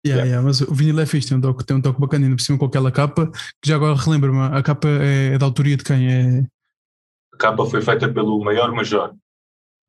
Yeah, 0.06 0.24
yeah. 0.24 0.46
mas 0.46 0.60
o 0.60 0.72
vinil 0.72 1.00
é 1.00 1.06
fixe, 1.06 1.28
tem 1.28 1.38
um 1.38 1.40
toque, 1.40 1.64
tem 1.64 1.76
um 1.76 1.80
toque 1.80 2.00
bacana, 2.00 2.26
ainda 2.26 2.36
por 2.36 2.42
cima 2.42 2.58
com 2.58 2.66
aquela 2.66 2.92
capa, 2.92 3.30
que 3.60 3.68
já 3.68 3.76
agora 3.76 3.96
relembra-me, 3.96 4.38
a 4.38 4.62
capa 4.62 4.88
é, 4.88 5.34
é 5.34 5.38
da 5.38 5.46
autoria 5.46 5.76
de 5.76 5.82
quem? 5.84 6.12
É... 6.12 6.46
A 7.34 7.36
capa 7.36 7.66
foi 7.66 7.82
feita 7.82 8.08
pelo 8.12 8.42
Maior 8.44 8.72
Major, 8.72 9.12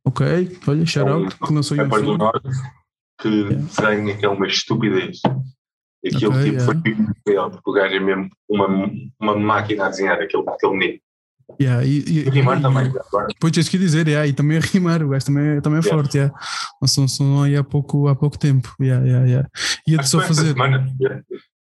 Ok, 0.08 0.26
olha, 0.66 0.86
shout 0.86 1.10
out, 1.10 1.36
que 1.36 1.54
não 1.54 1.62
sou 1.62 1.76
eu. 1.76 1.84
É 1.84 1.88
do 2.02 2.18
Norte, 2.18 2.50
que 3.20 3.28
yeah. 3.28 3.56
desenha 3.56 4.18
que 4.18 4.26
é 4.26 4.30
uma 4.30 4.48
estupidez. 4.48 5.20
Aquele 6.06 6.28
okay, 6.28 6.44
tipo 6.44 6.62
yeah. 6.62 7.14
foi 7.26 7.34
real, 7.34 7.52
porque 7.52 7.70
o 7.70 7.74
gajo 7.74 7.94
é 7.94 8.00
mesmo 8.00 8.30
uma, 8.50 8.90
uma 9.20 9.36
máquina 9.38 9.86
a 9.86 9.90
desenhar 9.90 10.18
aquele, 10.22 10.48
aquele 10.48 10.78
menino. 10.78 11.00
Yeah, 11.62 11.84
e, 11.84 12.04
e, 12.08 12.30
rimar 12.30 12.60
e, 12.60 12.62
também. 12.62 12.94
Pois 13.38 13.52
tens 13.52 13.68
que 13.68 13.78
dizer, 13.78 14.08
yeah, 14.08 14.26
e 14.26 14.32
também 14.32 14.60
a 14.60 14.62
rimar, 14.62 15.04
o 15.04 15.10
gajo 15.10 15.26
também, 15.26 15.60
também 15.60 15.80
é 15.80 15.84
yeah. 15.84 15.98
forte. 15.98 16.18
Yeah. 16.18 16.40
Não 16.82 17.08
são, 17.08 17.44
aí 17.44 17.58
há 17.58 17.66
pouco, 17.66 18.08
há 18.08 18.16
pouco 18.16 18.40
tempo. 18.40 18.74
Yeah, 18.80 19.06
yeah, 19.06 19.28
yeah. 19.28 19.50
Ia 19.86 20.04
só 20.04 20.22
fazer. 20.22 20.54
Semana. 20.54 20.90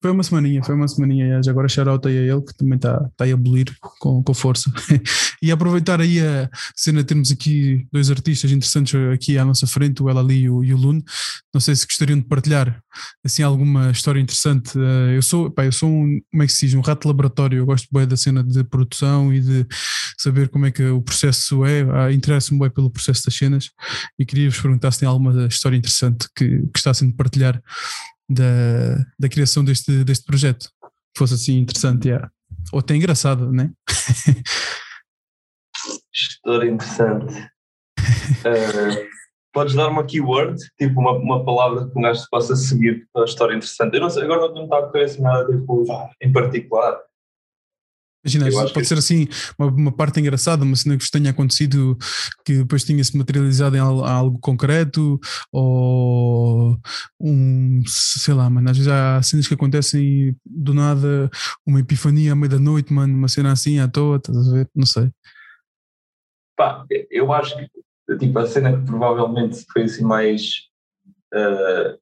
Foi 0.02 0.10
uma 0.10 0.24
semaninha, 0.24 0.64
foi 0.64 0.74
uma 0.74 0.88
semaninha. 0.88 1.40
Já 1.44 1.52
agora 1.52 1.68
shout 1.68 2.08
aí 2.08 2.18
a 2.18 2.32
ele 2.32 2.42
que 2.42 2.56
também 2.56 2.74
está 2.74 2.98
tá 3.16 3.24
aí 3.24 3.30
a 3.30 3.34
abolir 3.34 3.72
com, 4.00 4.20
com 4.20 4.34
força. 4.34 4.68
e 5.40 5.52
aproveitar 5.52 6.00
aí 6.00 6.18
a 6.18 6.50
cena, 6.74 7.04
temos 7.04 7.30
aqui 7.30 7.86
dois 7.92 8.10
artistas 8.10 8.50
interessantes 8.50 8.92
aqui 9.14 9.38
à 9.38 9.44
nossa 9.44 9.64
frente, 9.64 10.02
o 10.02 10.10
Elali 10.10 10.40
e 10.40 10.50
o, 10.50 10.56
o 10.56 10.76
Lune. 10.76 11.04
Não 11.54 11.60
sei 11.60 11.76
se 11.76 11.86
gostariam 11.86 12.18
de 12.18 12.24
partilhar 12.24 12.82
assim 13.24 13.44
alguma 13.44 13.92
história 13.92 14.18
interessante. 14.18 14.76
Eh, 14.76 15.16
eu 15.16 15.22
sou, 15.22 15.50
pá, 15.52 15.64
eu 15.64 15.72
sou 15.72 15.88
um, 15.88 16.20
como 16.32 16.42
é 16.42 16.46
que 16.46 16.52
se 16.52 16.66
diz, 16.66 16.74
um 16.74 16.80
rato 16.80 17.02
de 17.02 17.06
laboratório. 17.06 17.58
Eu 17.58 17.66
gosto 17.66 17.86
bem 17.92 18.06
da 18.06 18.16
cena 18.16 18.42
de 18.42 18.64
produção 18.64 19.32
e 19.32 19.40
de 19.40 19.66
saber 20.18 20.48
como 20.48 20.66
é 20.66 20.72
que 20.72 20.82
o 20.82 21.00
processo 21.00 21.64
é. 21.64 21.82
Ah, 21.92 22.12
Interesso-me 22.12 22.58
bem 22.58 22.70
pelo 22.70 22.90
processo 22.90 23.22
das 23.24 23.36
cenas 23.36 23.70
e 24.18 24.26
queria 24.26 24.50
vos 24.50 24.60
perguntar 24.60 24.90
se 24.90 25.00
tem 25.00 25.08
alguma 25.08 25.46
história 25.46 25.76
interessante 25.76 26.26
que 26.34 26.58
gostassem 26.74 27.08
de 27.08 27.14
partilhar 27.14 27.62
da, 28.32 28.96
da 29.18 29.28
criação 29.28 29.64
deste, 29.64 30.04
deste 30.04 30.24
projeto. 30.24 30.68
Fosse 31.16 31.34
assim 31.34 31.58
interessante, 31.58 32.08
yeah. 32.08 32.30
ou 32.72 32.80
até 32.80 32.94
engraçado, 32.94 33.52
né? 33.52 33.70
História 36.12 36.70
interessante. 36.70 37.34
uh, 37.38 39.08
podes 39.52 39.74
dar 39.74 39.88
uma 39.88 40.04
keyword, 40.04 40.58
tipo 40.78 41.00
uma, 41.00 41.12
uma 41.12 41.44
palavra 41.44 41.88
que 41.88 41.98
um 41.98 42.02
gajo 42.02 42.24
possa 42.30 42.56
seguir 42.56 43.06
para 43.12 43.22
a 43.22 43.26
história 43.26 43.54
interessante. 43.54 43.94
Eu 43.94 44.00
não 44.00 44.10
sei, 44.10 44.24
agora 44.24 44.52
não 44.52 44.64
está 44.64 44.76
a 44.76 44.80
ocorrer 44.80 45.04
assim 45.04 45.22
nada 45.22 45.46
tipo, 45.50 45.84
em 46.20 46.32
particular. 46.32 46.98
Imagina, 48.24 48.70
pode 48.72 48.86
ser 48.86 48.98
assim 48.98 49.26
uma, 49.58 49.68
uma, 49.68 49.92
parte 49.92 50.20
engraçada, 50.20 50.62
uma 50.62 50.76
cena 50.76 50.96
que 50.96 51.10
tenha 51.10 51.30
acontecido 51.30 51.98
que 52.44 52.58
depois 52.58 52.84
tinha-se 52.84 53.16
materializado 53.16 53.76
em 53.76 53.80
algo, 53.80 54.04
algo, 54.04 54.38
concreto, 54.38 55.18
ou 55.50 56.78
um, 57.20 57.82
sei 57.86 58.32
lá, 58.32 58.48
mano, 58.48 58.70
às 58.70 58.76
vezes 58.76 58.92
há 58.92 59.20
cenas 59.22 59.48
que 59.48 59.54
acontecem 59.54 60.36
do 60.46 60.72
nada, 60.72 61.28
uma 61.66 61.80
epifania 61.80 62.32
à 62.32 62.36
meia 62.36 62.50
da 62.50 62.58
noite, 62.60 62.92
mano, 62.92 63.12
uma 63.12 63.28
cena 63.28 63.52
assim 63.52 63.80
à 63.80 63.88
toa, 63.88 64.18
estás 64.18 64.48
a 64.48 64.52
ver? 64.52 64.70
Não 64.74 64.86
sei. 64.86 65.10
Pá, 66.56 66.86
eu 67.10 67.32
acho 67.32 67.56
que 67.56 67.68
tipo, 68.18 68.38
a 68.38 68.46
cena 68.46 68.78
que 68.78 68.86
provavelmente 68.86 69.64
foi 69.72 69.82
assim 69.82 70.04
mais 70.04 70.68
uh, 71.34 71.98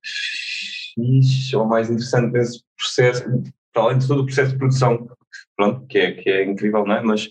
fixe 0.95 1.57
ou 1.57 1.65
mais 1.65 1.89
interessante 1.89 2.33
nesse 2.33 2.63
processo, 2.77 3.25
para 3.73 3.83
além 3.85 3.99
de 3.99 4.07
todo 4.07 4.21
o 4.21 4.27
processo 4.27 4.53
de 4.53 4.59
produção 4.59 5.09
pronto, 5.57 5.87
que 5.87 5.99
é, 5.99 6.12
que 6.12 6.31
é 6.31 6.45
incrível, 6.45 6.85
não 6.85 6.95
é? 6.95 7.03
Mas 7.03 7.29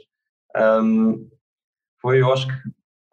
um, 0.84 1.30
foi, 2.02 2.22
eu 2.22 2.32
acho 2.32 2.48
que 2.48 2.54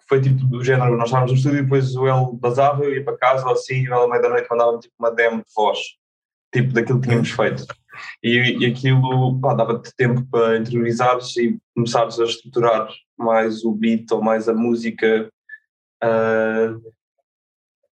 foi 0.08 0.20
tipo 0.20 0.44
do 0.46 0.62
género, 0.62 0.96
nós 0.96 1.06
estávamos 1.08 1.32
no 1.32 1.36
estúdio 1.36 1.58
e 1.58 1.62
depois 1.62 1.96
o 1.96 2.06
El 2.06 2.32
basava, 2.34 2.84
eu 2.84 2.94
ia 2.94 3.04
para 3.04 3.16
casa 3.16 3.44
ou 3.44 3.52
assim, 3.52 3.82
e 3.82 3.92
à 3.92 4.06
meia 4.08 4.22
da 4.22 4.28
noite 4.28 4.46
mandava-me 4.50 4.80
tipo 4.80 4.94
uma 4.98 5.10
demo 5.10 5.38
de 5.38 5.52
voz, 5.54 5.78
tipo 6.52 6.72
daquilo 6.72 7.00
que 7.00 7.08
tínhamos 7.08 7.30
feito. 7.30 7.66
E, 8.22 8.58
e 8.60 8.66
aquilo 8.66 9.38
dava-te 9.40 9.94
tempo 9.96 10.24
para 10.30 10.58
interiorizares 10.58 11.36
e 11.36 11.58
começares 11.74 12.20
a 12.20 12.24
estruturar 12.24 12.88
mais 13.18 13.64
o 13.64 13.72
beat 13.72 14.10
ou 14.12 14.22
mais 14.22 14.48
a 14.48 14.54
música. 14.54 15.28
Uh, 16.04 16.80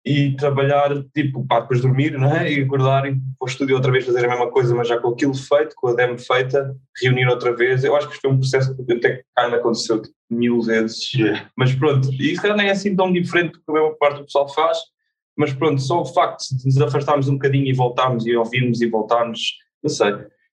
e 0.10 0.36
trabalhar, 0.36 0.90
tipo, 1.14 1.46
pá, 1.46 1.60
depois 1.60 1.82
dormir, 1.82 2.18
não 2.18 2.36
é? 2.36 2.52
E 2.52 2.64
acordar 2.64 3.06
e 3.06 3.14
para 3.14 3.22
o 3.42 3.46
estúdio 3.46 3.76
outra 3.76 3.92
vez 3.92 4.08
fazer 4.08 4.26
a 4.26 4.28
mesma 4.28 4.50
coisa, 4.50 4.74
mas 4.74 4.88
já 4.88 4.98
com 4.98 5.10
aquilo 5.10 5.36
feito, 5.36 5.76
com 5.76 5.90
a 5.90 5.94
demo 5.94 6.18
feita, 6.18 6.76
reunir 7.00 7.28
outra 7.28 7.56
vez. 7.56 7.84
Eu 7.84 7.96
acho 7.96 8.10
que 8.10 8.18
foi 8.18 8.32
um 8.32 8.40
processo 8.40 8.76
que 8.76 8.92
até 8.92 9.22
ainda 9.38 9.58
aconteceu 9.58 10.02
tipo, 10.02 10.16
mil 10.28 10.62
vezes, 10.62 11.14
yeah. 11.14 11.48
mas 11.56 11.76
pronto, 11.76 12.12
e 12.12 12.34
isso 12.34 12.56
nem 12.56 12.70
é 12.70 12.72
assim 12.72 12.96
tão 12.96 13.14
diferente 13.14 13.52
do 13.52 13.60
que 13.60 13.70
a 13.70 13.72
maior 13.72 13.92
parte 14.00 14.18
do 14.18 14.26
pessoal 14.26 14.50
faz, 14.50 14.80
mas 15.38 15.54
pronto, 15.54 15.80
só 15.80 16.02
o 16.02 16.06
facto 16.06 16.44
de 16.58 16.66
nos 16.66 16.82
afastarmos 16.82 17.28
um 17.28 17.34
bocadinho 17.34 17.68
e 17.68 17.74
voltarmos 17.74 18.26
e 18.26 18.36
ouvirmos 18.36 18.82
e 18.82 18.90
voltarmos, 18.90 19.58
não 19.84 19.92
sei, 19.92 20.12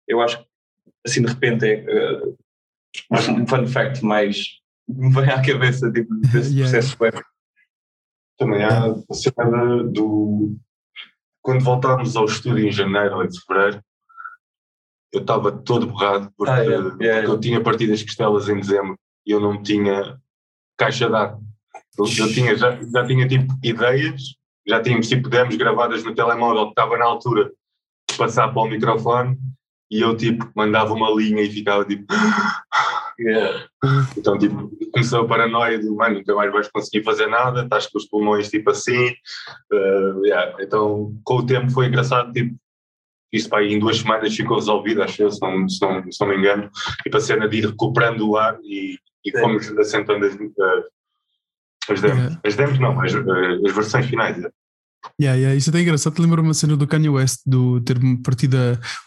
eu 0.09 0.21
acho 0.21 0.39
que 0.39 0.47
assim 1.07 1.23
de 1.23 1.29
repente 1.29 1.65
é 1.65 2.21
uh, 2.23 2.37
um 3.31 3.47
fun 3.47 3.67
fact 3.69 4.05
mais 4.05 4.61
me 4.89 5.13
vem 5.13 5.31
à 5.31 5.41
cabeça 5.41 5.91
tipo, 5.93 6.13
desse 6.15 6.51
yeah. 6.59 6.71
processo 6.71 6.97
também 8.39 8.63
há 8.65 8.87
a 8.87 9.15
cena 9.15 9.85
do. 9.85 10.57
Quando 11.43 11.63
voltámos 11.63 12.17
ao 12.17 12.25
estúdio 12.25 12.67
em 12.67 12.73
janeiro 12.73 13.17
ou 13.17 13.25
em 13.25 13.29
fevereiro, 13.31 13.83
eu 15.13 15.21
estava 15.21 15.53
todo 15.53 15.87
borrado 15.87 16.33
porque, 16.37 16.51
ah, 16.51 16.59
yeah, 16.59 16.77
yeah, 16.77 17.05
yeah. 17.05 17.29
eu 17.29 17.39
tinha 17.39 17.63
partido 17.63 17.93
as 17.93 18.03
costelas 18.03 18.49
em 18.49 18.59
dezembro 18.59 18.99
e 19.27 19.31
eu 19.31 19.41
não 19.41 19.63
tinha 19.63 20.19
caixa 20.77 21.09
de 21.09 21.15
ar. 21.15 21.39
Eu, 21.99 22.07
eu 22.07 22.33
tinha, 22.33 22.57
já, 22.57 22.77
já 22.83 23.07
tinha 23.07 23.29
tipo 23.29 23.55
ideias, 23.63 24.23
já 24.67 24.83
tínhamos 24.83 25.09
tipo 25.09 25.29
demos 25.29 25.57
gravadas 25.57 26.03
no 26.03 26.15
telemóvel 26.15 26.65
que 26.65 26.71
estava 26.71 26.97
na 26.97 27.05
altura 27.05 27.53
de 28.11 28.17
passar 28.17 28.49
para 28.49 28.63
o 28.63 28.67
microfone 28.67 29.39
e 29.91 30.01
eu 30.01 30.17
tipo 30.17 30.51
mandava 30.57 30.93
uma 30.93 31.11
linha 31.11 31.43
e 31.43 31.51
ficava 31.51 31.85
tipo 31.85 32.07
Yeah. 33.19 33.67
Então, 34.17 34.39
tipo, 34.39 34.71
começou 34.93 35.21
a 35.21 35.29
paranoia 35.29 35.79
de, 35.79 35.89
mano, 35.91 36.17
nunca 36.17 36.35
mais 36.35 36.53
vais 36.53 36.69
conseguir 36.69 37.05
fazer 37.05 37.27
nada, 37.27 37.63
estás 37.63 37.87
com 37.87 37.99
os 37.99 38.07
pulmões 38.07 38.51
tipo 38.51 38.71
assim. 38.71 39.09
Uh, 39.73 40.25
yeah. 40.25 40.55
Então, 40.61 41.15
com 41.25 41.37
o 41.37 41.47
tempo 41.47 41.71
foi 41.71 41.87
engraçado, 41.87 42.33
tipo, 42.33 42.57
isso 43.33 43.49
pá, 43.49 43.63
em 43.63 43.79
duas 43.79 43.99
semanas 43.99 44.35
ficou 44.35 44.57
resolvido, 44.57 45.03
acho 45.03 45.23
eu, 45.23 45.31
se 45.31 45.41
não, 45.41 45.69
se 45.69 45.81
não, 45.83 46.13
se 46.13 46.21
não 46.21 46.29
me 46.29 46.39
engano, 46.39 46.71
tipo 47.03 47.17
a 47.17 47.21
cena 47.21 47.49
de 47.49 47.59
ir 47.59 47.67
recuperando 47.67 48.29
o 48.29 48.37
ar 48.37 48.57
e, 48.63 48.97
e 49.25 49.33
fomos 49.41 49.69
assentando 49.77 50.25
as, 50.25 50.35
as 51.91 52.01
demos. 52.01 52.19
Yeah. 52.19 52.41
As 52.45 52.57
demos 52.57 52.79
não, 52.79 53.01
as, 53.01 53.13
as 53.15 53.75
versões 53.75 54.07
finais. 54.07 54.37
Yeah. 54.37 54.55
Yeah, 55.21 55.39
yeah, 55.39 55.57
isso 55.57 55.69
é 55.69 55.71
até 55.71 55.83
engraçado. 55.83 56.15
Te 56.15 56.23
lembro 56.23 56.43
uma 56.43 56.55
cena 56.55 56.77
do 56.77 56.87
Kanye 56.87 57.09
West, 57.09 57.41
do 57.45 57.81
ter 57.83 57.99
partido 58.25 58.57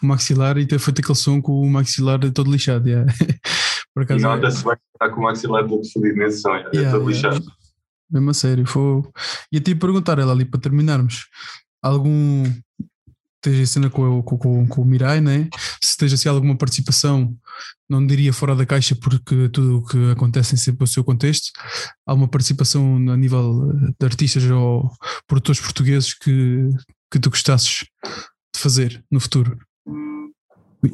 o 0.02 0.06
maxilar 0.06 0.56
e 0.56 0.66
ter 0.66 0.78
feito 0.78 1.00
aquele 1.00 1.18
som 1.18 1.42
com 1.42 1.60
o 1.60 1.68
maxilar 1.68 2.20
todo 2.32 2.50
lixado. 2.50 2.88
Yeah. 2.88 3.12
Por 3.94 4.02
acaso, 4.02 4.20
e 4.20 4.22
nota-se 4.22 4.64
bem 4.64 4.74
que 4.74 4.80
está 4.94 5.14
com 5.14 5.20
o 5.20 5.24
maxilar 5.24 5.66
todo 5.66 5.82
fodido 5.90 6.16
nesse 6.16 6.48
é 6.48 6.70
yeah, 6.74 6.90
todo 6.90 7.08
lixado. 7.08 7.36
Yeah. 7.36 7.56
Mesmo 8.10 8.30
a 8.30 8.34
sério. 8.34 8.66
Foi... 8.66 9.02
E 9.52 9.58
a 9.58 9.60
ti 9.60 9.74
perguntar, 9.74 10.18
ela 10.18 10.32
ali, 10.32 10.44
para 10.44 10.60
terminarmos, 10.60 11.26
algum. 11.82 12.44
Tens 13.40 13.60
a 13.60 13.66
cena 13.66 13.88
com, 13.88 14.20
com, 14.24 14.36
com, 14.36 14.66
com 14.66 14.82
o 14.82 14.84
Mirai, 14.84 15.20
né? 15.20 15.48
Se 15.80 15.96
tens 15.96 16.12
assim 16.12 16.28
alguma 16.28 16.56
participação, 16.56 17.32
não 17.88 18.04
diria 18.04 18.32
fora 18.32 18.54
da 18.56 18.66
caixa, 18.66 18.96
porque 18.96 19.48
tudo 19.50 19.78
o 19.78 19.86
que 19.86 20.10
acontece 20.10 20.50
tem 20.50 20.58
sempre 20.58 20.82
o 20.82 20.88
seu 20.88 21.04
contexto. 21.04 21.52
Há 22.04 22.14
uma 22.14 22.26
participação 22.26 22.96
a 22.96 23.16
nível 23.16 23.72
de 23.98 24.04
artistas 24.04 24.44
ou 24.50 24.90
produtores 25.26 25.60
portugueses 25.60 26.14
que, 26.14 26.68
que 27.12 27.20
tu 27.20 27.30
gostasses 27.30 27.86
de 28.52 28.60
fazer 28.60 29.04
no 29.08 29.20
futuro? 29.20 29.56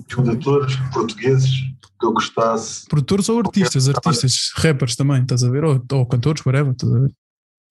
Produtores 0.09 0.76
portugueses 0.92 1.50
que 1.98 2.07
eu 2.07 2.12
gostasse. 2.12 2.87
Produtores 2.87 3.28
ou 3.28 3.38
artistas, 3.38 3.88
artistas, 3.88 4.52
rappers 4.57 4.96
também, 4.96 5.22
estás 5.22 5.42
a 5.42 5.50
ver? 5.50 5.64
Ou, 5.64 5.83
ou 5.92 6.07
cantores, 6.07 6.44
whatever, 6.44 6.72
estás 6.72 6.92
a 6.92 6.98
ver? 7.00 7.12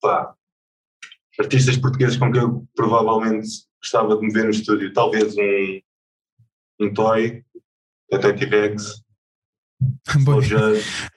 Pá. 0.00 0.34
Artistas 1.38 1.76
portugueses 1.76 2.16
com 2.16 2.30
quem 2.30 2.42
eu 2.42 2.66
provavelmente 2.74 3.48
gostava 3.80 4.16
de 4.16 4.26
me 4.26 4.32
ver 4.32 4.44
no 4.44 4.50
estúdio. 4.50 4.92
Talvez 4.92 5.34
um, 5.36 5.80
um 6.80 6.94
Toy, 6.94 7.44
até 8.12 8.32
T-Rex. 8.32 9.02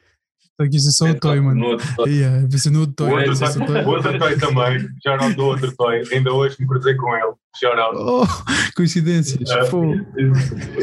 É 0.60 0.80
só 0.80 1.06
o 1.06 1.20
Toy, 1.20 1.40
mano. 1.40 1.78
Yeah, 2.08 2.48
pensei 2.50 2.72
no 2.72 2.88
Toy. 2.88 3.12
O 3.12 3.30
outro, 3.30 3.86
o 3.86 3.90
outro 3.90 4.18
Toy 4.18 4.38
também. 4.40 4.90
Já 5.04 5.16
não 5.16 5.32
do 5.32 5.46
outro 5.46 5.72
Toy. 5.76 6.02
Ainda 6.12 6.34
hoje 6.34 6.56
me 6.60 6.66
cruzei 6.66 6.96
com 6.96 7.16
ele. 7.16 7.34
Shout 7.60 7.80
out. 7.80 7.96
Oh, 7.96 8.26
coincidências. 8.76 9.48
Uh, 9.52 9.92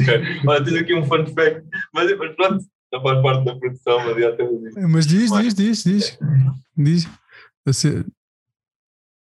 okay. 0.00 0.40
Olha, 0.46 0.64
tens 0.64 0.76
aqui 0.76 0.94
um 0.94 1.04
fun 1.04 1.26
fact. 1.26 1.64
Mas, 1.92 2.16
mas 2.16 2.36
pronto, 2.36 2.64
não 2.92 3.02
faz 3.02 3.22
parte 3.22 3.44
da 3.44 3.56
produção, 3.56 3.98
mas 4.04 4.16
já 4.16 4.36
temos 4.36 4.64
isso. 4.64 4.88
Mas 4.88 5.06
diz, 5.06 5.32
diz, 5.32 5.54
diz, 5.54 5.84
diz. 5.84 6.18
Diz. 6.76 7.08
Você... 7.66 8.04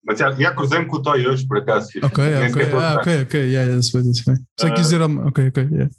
Mas 0.04 0.20
já, 0.20 0.32
já 0.32 0.54
cruzei-me 0.54 0.86
com 0.86 0.98
o 0.98 1.02
Toy 1.02 1.28
hoje, 1.28 1.48
por 1.48 1.60
acaso. 1.60 1.88
Ok, 2.04 2.24
ok. 2.50 2.64
Ah, 2.74 2.96
ok, 3.00 3.22
ok. 3.22 3.40
Yeah, 3.40 3.62
yeah, 3.62 3.80
isso 3.80 3.92
foi, 3.92 4.02
isso 4.02 4.24
foi. 4.24 4.36
Só 4.60 4.68
uh, 4.68 4.74
quiser. 4.74 5.02
Ok, 5.02 5.48
ok. 5.48 5.68
Yeah. 5.72 5.90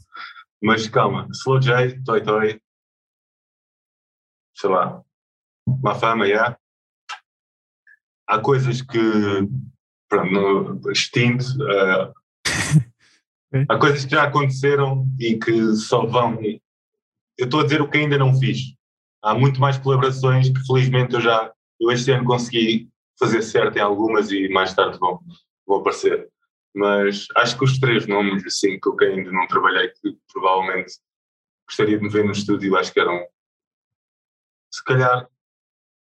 Mas 0.63 0.87
calma, 0.89 1.27
Slow 1.33 1.61
J, 1.61 2.01
Toy 2.05 2.21
Toy, 2.23 2.61
sei 4.63 4.71
lá, 4.71 5.03
uma 5.67 5.95
fama, 5.97 6.27
já. 6.29 6.57
Há 8.29 8.39
coisas 8.39 8.81
que, 8.81 8.99
pronto, 10.09 10.31
no, 10.31 10.91
extinto, 10.93 11.45
uh, 11.65 12.15
há 13.69 13.77
coisas 13.77 14.05
que 14.05 14.13
já 14.13 14.23
aconteceram 14.23 15.05
e 15.19 15.37
que 15.37 15.75
só 15.75 16.07
vão. 16.07 16.41
Eu 17.37 17.47
estou 17.47 17.61
a 17.61 17.65
dizer 17.65 17.83
o 17.83 17.91
que 17.91 17.99
ainda 17.99 18.17
não 18.17 18.39
fiz. 18.39 18.75
Há 19.21 19.35
muito 19.35 19.61
mais 19.61 19.79
colaborações 19.79 20.49
que 20.49 20.65
felizmente 20.65 21.15
eu 21.15 21.21
já, 21.21 21.53
eu 21.81 21.91
este 21.91 22.13
ano 22.13 22.25
consegui 22.25 22.89
fazer 23.19 23.43
certo 23.43 23.77
em 23.77 23.81
algumas 23.81 24.31
e 24.31 24.49
mais 24.49 24.73
tarde 24.75 24.97
vão, 24.99 25.21
vão 25.67 25.79
aparecer. 25.79 26.29
Mas 26.75 27.27
acho 27.37 27.59
que 27.59 27.65
os 27.65 27.81
três 27.81 28.07
nomes 28.07 28.47
assim 28.47 28.79
que 28.79 28.89
eu 28.89 28.97
ainda 29.01 29.33
não 29.33 29.47
trabalhei, 29.49 29.89
que 29.89 30.17
provavelmente 30.33 30.95
gostaria 31.67 31.99
de 31.99 32.05
me 32.05 32.09
ver 32.09 32.25
no 32.25 32.33
estúdio, 32.33 32.77
acho 32.77 32.93
que 32.93 33.01
eram 33.01 33.27
se 34.73 34.85
calhar 34.85 35.29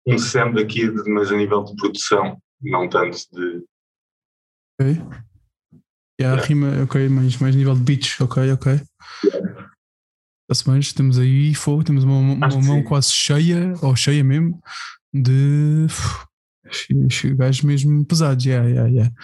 um 0.06 0.18
SEM 0.18 0.52
daqui, 0.52 0.90
mas 1.08 1.30
a 1.30 1.36
nível 1.36 1.64
de 1.64 1.76
produção, 1.76 2.40
não 2.60 2.88
tanto 2.88 3.18
de. 3.32 3.64
Ok. 4.80 4.96
Yeah, 6.20 6.36
yeah. 6.36 6.42
rima, 6.42 6.82
ok, 6.84 7.08
mais, 7.08 7.36
mais 7.38 7.56
nível 7.56 7.74
de 7.74 7.82
beats, 7.82 8.20
ok, 8.20 8.52
ok. 8.52 8.80
Yeah. 9.24 9.70
Mas 10.48 10.92
temos 10.92 11.18
aí 11.18 11.54
fogo, 11.54 11.82
temos 11.82 12.04
uma, 12.04 12.18
uma 12.18 12.62
mão 12.62 12.82
quase 12.82 13.10
cheia, 13.10 13.74
ou 13.82 13.96
cheia 13.96 14.22
mesmo, 14.22 14.60
de 15.12 15.86
gajos 17.36 17.62
mesmo 17.62 18.04
pesados, 18.04 18.44
yeah, 18.44 18.68
yeah, 18.68 18.88
yeah. 18.88 19.14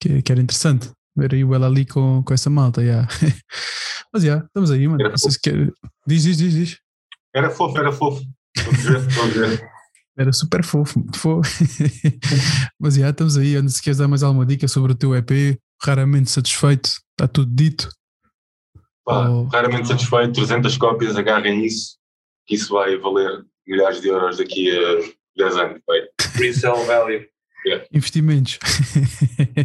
Que, 0.00 0.22
que 0.22 0.32
era 0.32 0.40
interessante 0.40 0.90
ver 1.16 1.34
aí 1.34 1.44
o 1.44 1.54
ela 1.54 1.66
ali 1.66 1.84
com, 1.84 2.22
com 2.22 2.32
essa 2.32 2.48
malta, 2.48 2.82
yeah. 2.82 3.08
Mas 4.12 4.22
já, 4.22 4.28
yeah, 4.28 4.46
estamos 4.46 4.70
aí, 4.70 4.88
mano. 4.88 5.04
Quer... 5.42 5.72
Diz, 6.06 6.22
diz, 6.22 6.38
diz, 6.38 6.54
diz. 6.54 6.78
Era 7.34 7.50
fofo, 7.50 7.76
era 7.76 7.92
fofo. 7.92 8.22
Era 10.16 10.32
super 10.32 10.64
fofo, 10.64 11.04
fofo. 11.14 11.40
Mas 12.78 12.94
já, 12.94 13.00
yeah, 13.00 13.10
estamos 13.10 13.36
aí. 13.36 13.68
Se 13.68 13.80
queres 13.80 13.98
dar 13.98 14.08
mais 14.08 14.22
alguma 14.22 14.44
dica 14.44 14.66
sobre 14.66 14.92
o 14.92 14.94
teu 14.94 15.14
EP, 15.14 15.58
raramente 15.80 16.30
satisfeito, 16.30 16.90
está 17.12 17.28
tudo 17.28 17.54
dito. 17.54 17.88
Pá, 19.04 19.28
oh. 19.28 19.44
Raramente 19.44 19.88
satisfeito, 19.88 20.32
300 20.32 20.76
cópias, 20.76 21.16
agarrem 21.16 21.64
isso, 21.64 21.96
que 22.46 22.56
isso 22.56 22.74
vai 22.74 22.96
valer 22.98 23.44
milhares 23.66 24.00
de 24.00 24.08
euros 24.08 24.38
daqui 24.38 24.70
a 24.70 25.12
10 25.36 25.56
anos. 25.56 25.82
Resale 26.34 26.84
value. 26.84 27.26
Yeah. 27.64 27.86
Investimentos. 27.92 28.58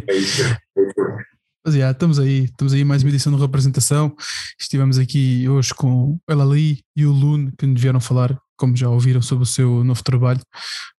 É 0.08 0.14
isso. 0.14 0.42
É 0.42 0.82
isso. 0.82 1.24
Mas 1.66 1.74
yeah, 1.74 1.92
estamos 1.92 2.18
aí, 2.18 2.44
estamos 2.44 2.74
aí 2.74 2.84
mais 2.84 3.02
uma 3.02 3.08
edição 3.08 3.34
de 3.34 3.40
representação. 3.40 4.14
Estivemos 4.60 4.98
aqui 4.98 5.48
hoje 5.48 5.72
com 5.74 6.10
o 6.10 6.20
Elali 6.30 6.80
e 6.94 7.06
o 7.06 7.10
Lune 7.10 7.52
que 7.56 7.64
nos 7.66 7.80
vieram 7.80 8.00
falar, 8.00 8.38
como 8.56 8.76
já 8.76 8.88
ouviram, 8.88 9.22
sobre 9.22 9.44
o 9.44 9.46
seu 9.46 9.84
novo 9.84 10.02
trabalho, 10.02 10.40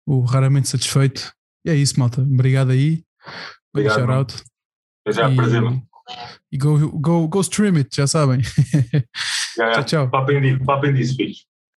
o 0.06 0.22
Raramente 0.22 0.68
Satisfeito. 0.68 1.32
E 1.66 1.70
é 1.70 1.76
isso, 1.76 2.00
malta. 2.00 2.22
Obrigado 2.22 2.72
aí. 2.72 3.04
Obrigado. 3.74 4.00
Shout 4.00 4.12
out. 4.12 4.44
Já, 5.08 5.30
e, 5.30 5.36
prazer. 5.36 5.64
E 6.52 6.58
go, 6.58 6.92
go, 7.00 7.28
go 7.28 7.42
stream 7.42 7.78
it, 7.78 7.96
já 7.96 8.08
sabem. 8.08 8.42
tchau, 9.56 9.84
tchau. 9.84 10.10
Papem 10.66 10.94
disso, 10.94 11.16
filhos. 11.16 11.46